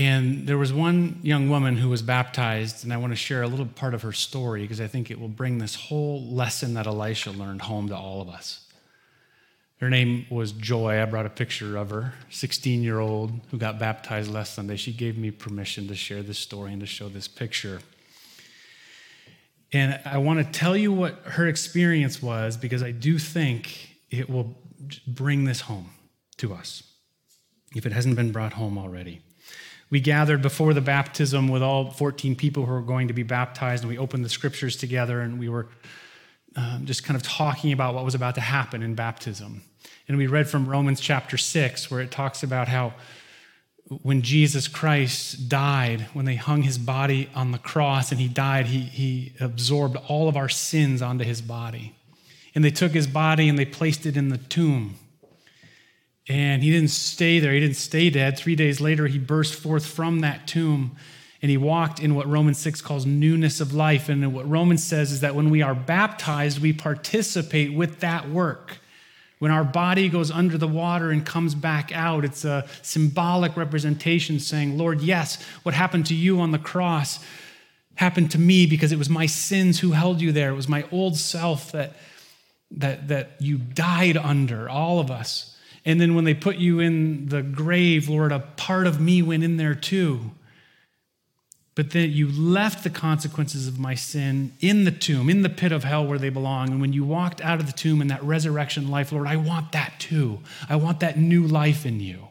And 0.00 0.46
there 0.46 0.56
was 0.56 0.72
one 0.72 1.18
young 1.22 1.50
woman 1.50 1.76
who 1.76 1.90
was 1.90 2.00
baptized, 2.00 2.84
and 2.84 2.92
I 2.92 2.96
want 2.96 3.12
to 3.12 3.16
share 3.16 3.42
a 3.42 3.46
little 3.46 3.66
part 3.66 3.92
of 3.92 4.00
her 4.00 4.14
story 4.14 4.62
because 4.62 4.80
I 4.80 4.86
think 4.86 5.10
it 5.10 5.20
will 5.20 5.28
bring 5.28 5.58
this 5.58 5.74
whole 5.74 6.24
lesson 6.24 6.72
that 6.72 6.86
Elisha 6.86 7.32
learned 7.32 7.60
home 7.60 7.90
to 7.90 7.96
all 7.96 8.22
of 8.22 8.30
us. 8.30 8.66
Her 9.78 9.90
name 9.90 10.24
was 10.30 10.52
Joy. 10.52 11.02
I 11.02 11.04
brought 11.04 11.26
a 11.26 11.30
picture 11.30 11.76
of 11.76 11.90
her, 11.90 12.14
16 12.30 12.82
year 12.82 12.98
old 12.98 13.32
who 13.50 13.58
got 13.58 13.78
baptized 13.78 14.30
last 14.32 14.54
Sunday. 14.54 14.76
She 14.76 14.90
gave 14.90 15.18
me 15.18 15.30
permission 15.30 15.86
to 15.88 15.94
share 15.94 16.22
this 16.22 16.38
story 16.38 16.72
and 16.72 16.80
to 16.80 16.86
show 16.86 17.10
this 17.10 17.28
picture. 17.28 17.82
And 19.70 20.00
I 20.06 20.16
want 20.16 20.38
to 20.38 20.50
tell 20.50 20.78
you 20.78 20.94
what 20.94 21.20
her 21.26 21.46
experience 21.46 22.22
was 22.22 22.56
because 22.56 22.82
I 22.82 22.92
do 22.92 23.18
think 23.18 23.96
it 24.08 24.30
will 24.30 24.56
bring 25.06 25.44
this 25.44 25.60
home 25.60 25.90
to 26.38 26.54
us 26.54 26.84
if 27.76 27.84
it 27.84 27.92
hasn't 27.92 28.16
been 28.16 28.32
brought 28.32 28.54
home 28.54 28.78
already. 28.78 29.20
We 29.90 30.00
gathered 30.00 30.40
before 30.40 30.72
the 30.72 30.80
baptism 30.80 31.48
with 31.48 31.62
all 31.62 31.90
14 31.90 32.36
people 32.36 32.64
who 32.64 32.72
were 32.72 32.80
going 32.80 33.08
to 33.08 33.14
be 33.14 33.24
baptized, 33.24 33.82
and 33.82 33.90
we 33.90 33.98
opened 33.98 34.24
the 34.24 34.28
scriptures 34.28 34.76
together, 34.76 35.20
and 35.20 35.38
we 35.38 35.48
were 35.48 35.68
um, 36.56 36.82
just 36.84 37.04
kind 37.04 37.16
of 37.16 37.22
talking 37.22 37.72
about 37.72 37.94
what 37.94 38.04
was 38.04 38.14
about 38.14 38.36
to 38.36 38.40
happen 38.40 38.82
in 38.82 38.94
baptism. 38.94 39.62
And 40.08 40.16
we 40.16 40.26
read 40.26 40.48
from 40.48 40.68
Romans 40.68 41.00
chapter 41.00 41.36
6, 41.36 41.90
where 41.90 42.00
it 42.00 42.10
talks 42.10 42.42
about 42.42 42.68
how 42.68 42.94
when 44.02 44.22
Jesus 44.22 44.68
Christ 44.68 45.48
died, 45.48 46.06
when 46.12 46.24
they 46.24 46.36
hung 46.36 46.62
his 46.62 46.78
body 46.78 47.28
on 47.34 47.50
the 47.50 47.58
cross 47.58 48.12
and 48.12 48.20
he 48.20 48.28
died, 48.28 48.66
he, 48.66 48.80
he 48.80 49.32
absorbed 49.40 49.96
all 50.08 50.28
of 50.28 50.36
our 50.36 50.48
sins 50.48 51.02
onto 51.02 51.24
his 51.24 51.42
body. 51.42 51.94
And 52.54 52.64
they 52.64 52.70
took 52.70 52.92
his 52.92 53.08
body 53.08 53.48
and 53.48 53.58
they 53.58 53.64
placed 53.64 54.06
it 54.06 54.16
in 54.16 54.28
the 54.28 54.38
tomb. 54.38 54.96
And 56.28 56.62
he 56.62 56.70
didn't 56.70 56.90
stay 56.90 57.40
there. 57.40 57.52
He 57.52 57.60
didn't 57.60 57.76
stay 57.76 58.10
dead. 58.10 58.38
Three 58.38 58.54
days 58.54 58.80
later, 58.80 59.06
he 59.06 59.18
burst 59.18 59.54
forth 59.54 59.86
from 59.86 60.20
that 60.20 60.46
tomb 60.46 60.96
And 61.42 61.50
he 61.50 61.56
walked 61.56 62.00
in 62.00 62.14
what 62.14 62.28
Romans 62.28 62.58
6 62.58 62.82
calls 62.82 63.06
newness 63.06 63.60
of 63.60 63.72
life. 63.72 64.08
And 64.08 64.34
what 64.34 64.48
Romans 64.48 64.84
says 64.84 65.10
is 65.10 65.20
that 65.20 65.34
when 65.34 65.48
we 65.48 65.62
are 65.62 65.74
baptized, 65.74 66.60
we 66.60 66.72
participate 66.72 67.72
with 67.72 68.00
that 68.00 68.28
work. 68.28 68.78
When 69.40 69.50
our 69.50 69.64
body 69.64 70.10
goes 70.10 70.30
under 70.30 70.58
the 70.58 70.68
water 70.68 71.10
and 71.10 71.24
comes 71.24 71.54
back 71.54 71.92
out, 71.92 72.26
it's 72.26 72.44
a 72.44 72.68
symbolic 72.82 73.56
representation 73.56 74.38
saying, 74.38 74.76
Lord, 74.76 75.00
yes, 75.00 75.42
what 75.62 75.74
happened 75.74 76.04
to 76.06 76.14
you 76.14 76.40
on 76.40 76.50
the 76.50 76.58
cross 76.58 77.24
happened 77.94 78.30
to 78.32 78.38
me 78.38 78.66
because 78.66 78.92
it 78.92 78.98
was 78.98 79.08
my 79.08 79.24
sins 79.24 79.80
who 79.80 79.92
held 79.92 80.20
you 80.20 80.30
there. 80.30 80.50
It 80.50 80.56
was 80.56 80.68
my 80.68 80.84
old 80.92 81.16
self 81.16 81.72
that, 81.72 81.96
that, 82.72 83.08
that 83.08 83.36
you 83.40 83.56
died 83.56 84.18
under, 84.18 84.68
all 84.68 85.00
of 85.00 85.10
us. 85.10 85.56
And 85.84 86.00
then 86.00 86.14
when 86.14 86.24
they 86.24 86.34
put 86.34 86.56
you 86.56 86.80
in 86.80 87.28
the 87.28 87.42
grave, 87.42 88.08
Lord, 88.08 88.32
a 88.32 88.40
part 88.40 88.86
of 88.86 89.00
me 89.00 89.22
went 89.22 89.44
in 89.44 89.56
there 89.56 89.74
too 89.74 90.32
but 91.80 91.92
then 91.92 92.10
you 92.10 92.28
left 92.30 92.84
the 92.84 92.90
consequences 92.90 93.66
of 93.66 93.78
my 93.78 93.94
sin 93.94 94.52
in 94.60 94.84
the 94.84 94.90
tomb, 94.90 95.30
in 95.30 95.40
the 95.40 95.48
pit 95.48 95.72
of 95.72 95.82
hell 95.82 96.06
where 96.06 96.18
they 96.18 96.28
belong. 96.28 96.68
And 96.68 96.80
when 96.80 96.92
you 96.92 97.04
walked 97.04 97.40
out 97.40 97.58
of 97.58 97.66
the 97.66 97.72
tomb 97.72 98.02
in 98.02 98.08
that 98.08 98.22
resurrection 98.22 98.90
life, 98.90 99.12
Lord, 99.12 99.26
I 99.26 99.36
want 99.36 99.72
that 99.72 99.94
too. 99.98 100.40
I 100.68 100.76
want 100.76 101.00
that 101.00 101.16
new 101.16 101.46
life 101.46 101.86
in 101.86 102.00
you. 102.00 102.28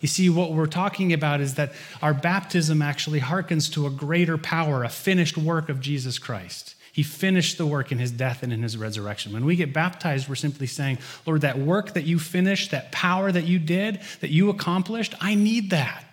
You 0.00 0.08
see, 0.08 0.30
what 0.30 0.52
we're 0.52 0.64
talking 0.64 1.12
about 1.12 1.42
is 1.42 1.56
that 1.56 1.72
our 2.00 2.14
baptism 2.14 2.80
actually 2.80 3.20
harkens 3.20 3.70
to 3.74 3.86
a 3.86 3.90
greater 3.90 4.38
power, 4.38 4.82
a 4.82 4.88
finished 4.88 5.36
work 5.36 5.68
of 5.68 5.80
Jesus 5.80 6.18
Christ. 6.18 6.76
He 6.92 7.02
finished 7.02 7.56
the 7.56 7.66
work 7.66 7.92
in 7.92 7.98
his 7.98 8.10
death 8.10 8.42
and 8.42 8.52
in 8.52 8.62
his 8.62 8.76
resurrection. 8.76 9.32
When 9.32 9.44
we 9.44 9.56
get 9.56 9.72
baptized, 9.72 10.28
we're 10.28 10.34
simply 10.34 10.66
saying, 10.66 10.98
Lord, 11.26 11.42
that 11.42 11.58
work 11.58 11.94
that 11.94 12.04
you 12.04 12.18
finished, 12.18 12.72
that 12.72 12.90
power 12.90 13.30
that 13.30 13.44
you 13.44 13.58
did, 13.58 14.00
that 14.20 14.30
you 14.30 14.50
accomplished, 14.50 15.14
I 15.20 15.34
need 15.34 15.70
that. 15.70 16.04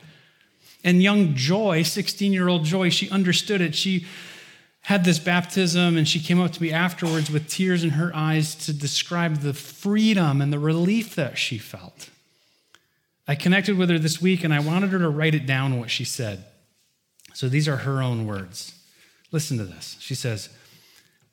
And 0.83 1.01
young 1.01 1.35
Joy, 1.35 1.83
16 1.83 2.31
year 2.31 2.47
old 2.47 2.63
Joy, 2.63 2.89
she 2.89 3.09
understood 3.09 3.61
it. 3.61 3.75
She 3.75 4.05
had 4.81 5.03
this 5.03 5.19
baptism 5.19 5.97
and 5.97 6.07
she 6.07 6.19
came 6.19 6.39
up 6.39 6.51
to 6.53 6.61
me 6.61 6.71
afterwards 6.71 7.29
with 7.29 7.49
tears 7.49 7.83
in 7.83 7.89
her 7.91 8.09
eyes 8.15 8.55
to 8.55 8.71
describe 8.71 9.37
the 9.37 9.53
freedom 9.53 10.41
and 10.41 10.53
the 10.53 10.59
relief 10.59 11.15
that 11.15 11.37
she 11.37 11.57
felt. 11.57 12.09
I 13.27 13.35
connected 13.35 13.77
with 13.77 13.89
her 13.89 13.99
this 13.99 14.21
week 14.21 14.45
and 14.45 14.53
I 14.53 14.59
wanted 14.59 14.91
her 14.91 14.99
to 14.99 15.09
write 15.09 15.35
it 15.35 15.45
down 15.45 15.77
what 15.77 15.89
she 15.89 16.05
said. 16.05 16.45
So 17.33 17.49
these 17.49 17.67
are 17.67 17.77
her 17.77 18.01
own 18.01 18.25
words. 18.25 18.75
Listen 19.31 19.57
to 19.57 19.65
this. 19.65 19.97
She 19.99 20.15
says, 20.15 20.49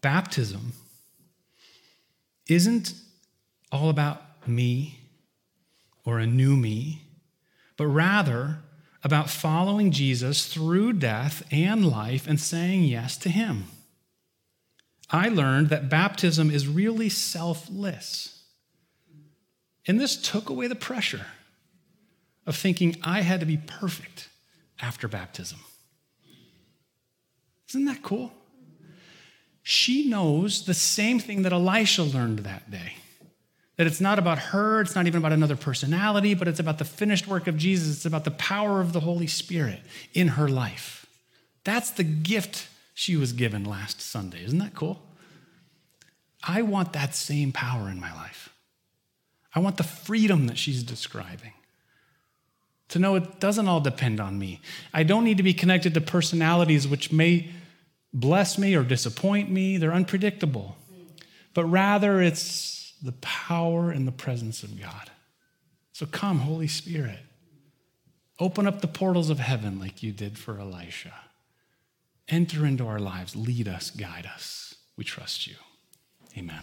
Baptism 0.05 0.75
isn't 2.47 2.93
all 3.73 3.89
about 3.89 4.47
me 4.47 4.99
or 6.05 6.19
a 6.19 6.27
new 6.27 6.59
me, 6.59 7.01
but 7.79 7.87
rather 7.87 8.59
about 9.03 9.31
following 9.31 9.91
Jesus 9.91 10.45
through 10.45 10.93
death 10.93 11.43
and 11.51 11.87
life 11.87 12.27
and 12.27 12.39
saying 12.39 12.83
yes 12.83 13.17
to 13.17 13.31
him. 13.31 13.65
I 15.09 15.31
learned 15.31 15.71
that 15.71 15.89
baptism 15.89 16.51
is 16.51 16.69
really 16.69 17.09
selfless. 17.09 18.43
And 19.87 19.99
this 19.99 20.21
took 20.21 20.51
away 20.51 20.67
the 20.67 20.75
pressure 20.75 21.29
of 22.45 22.57
thinking 22.57 22.97
I 23.03 23.23
had 23.23 23.41
to 23.41 23.47
be 23.47 23.57
perfect 23.57 24.29
after 24.83 25.09
baptism. 25.09 25.61
Isn't 27.71 27.87
that 27.87 28.03
cool? 28.03 28.35
She 29.67 30.07
knows 30.11 30.67
the 30.67 30.75
same 30.75 31.19
thing 31.19 31.41
that 31.43 31.53
Elisha 31.53 32.03
learned 32.03 32.41
that 32.41 32.71
day. 32.71 32.99
That 33.77 33.87
it's 33.87 34.01
not 34.01 34.19
about 34.19 34.39
her, 34.39 34.83
it's 34.83 34.95
not 34.95 35.07
even 35.07 35.19
about 35.19 35.33
another 35.33 35.57
personality, 35.57 36.35
but 36.35 36.47
it's 36.47 36.61
about 36.61 36.77
the 36.77 36.85
finished 36.85 37.27
work 37.27 37.47
of 37.47 37.57
Jesus. 37.57 37.97
It's 37.97 38.05
about 38.05 38.25
the 38.25 38.31
power 38.31 38.83
of 38.83 38.93
the 38.93 39.01
Holy 39.01 39.27
Spirit 39.27 39.81
in 40.13 40.29
her 40.29 40.49
life. 40.49 41.07
That's 41.65 41.91
the 41.91 42.05
gift 42.05 42.69
she 42.93 43.17
was 43.17 43.33
given 43.33 43.65
last 43.65 44.03
Sunday. 44.03 44.45
Isn't 44.45 44.59
that 44.59 44.75
cool? 44.75 45.03
I 46.47 46.61
want 46.61 46.93
that 46.93 47.15
same 47.15 47.51
power 47.51 47.89
in 47.89 47.99
my 47.99 48.15
life. 48.15 48.51
I 49.55 49.61
want 49.61 49.79
the 49.79 49.83
freedom 49.83 50.47
that 50.47 50.59
she's 50.59 50.83
describing. 50.83 51.55
To 52.91 52.99
know 52.99 53.15
it 53.15 53.41
doesn't 53.41 53.67
all 53.67 53.81
depend 53.81 54.21
on 54.21 54.39
me. 54.39 54.61
I 54.93 55.05
don't 55.05 55.25
need 55.25 55.39
to 55.39 55.43
be 55.43 55.55
connected 55.55 55.95
to 55.95 56.03
personalities 56.03 56.87
which 56.87 57.11
may 57.11 57.49
bless 58.15 58.57
me 58.57 58.75
or 58.75 58.85
disappoint 58.85 59.51
me, 59.51 59.77
they're 59.77 59.93
unpredictable. 59.93 60.77
But 61.53 61.67
rather, 61.67 62.23
it's 62.23 62.95
the 63.03 63.13
power 63.13 63.91
and 63.91 64.07
the 64.07 64.13
presence 64.13 64.63
of 64.63 64.81
God. 64.81 65.11
So 65.93 66.07
come, 66.07 66.39
Holy 66.41 66.69
Spirit. 66.69 67.21
Open 68.41 68.67
up 68.67 68.81
the 68.81 68.89
portals 68.89 69.31
of 69.31 69.39
heaven 69.39 69.79
like 69.79 70.03
you 70.03 70.11
did 70.11 70.39
for 70.39 70.59
Elisha. 70.59 71.15
Enter 72.29 72.65
into 72.65 72.87
our 72.87 72.99
lives, 72.99 73.37
lead 73.37 73.69
us, 73.69 73.91
guide 73.91 74.27
us. 74.27 74.75
We 74.97 75.05
trust 75.05 75.47
you. 75.47 75.55
Amen. 76.37 76.63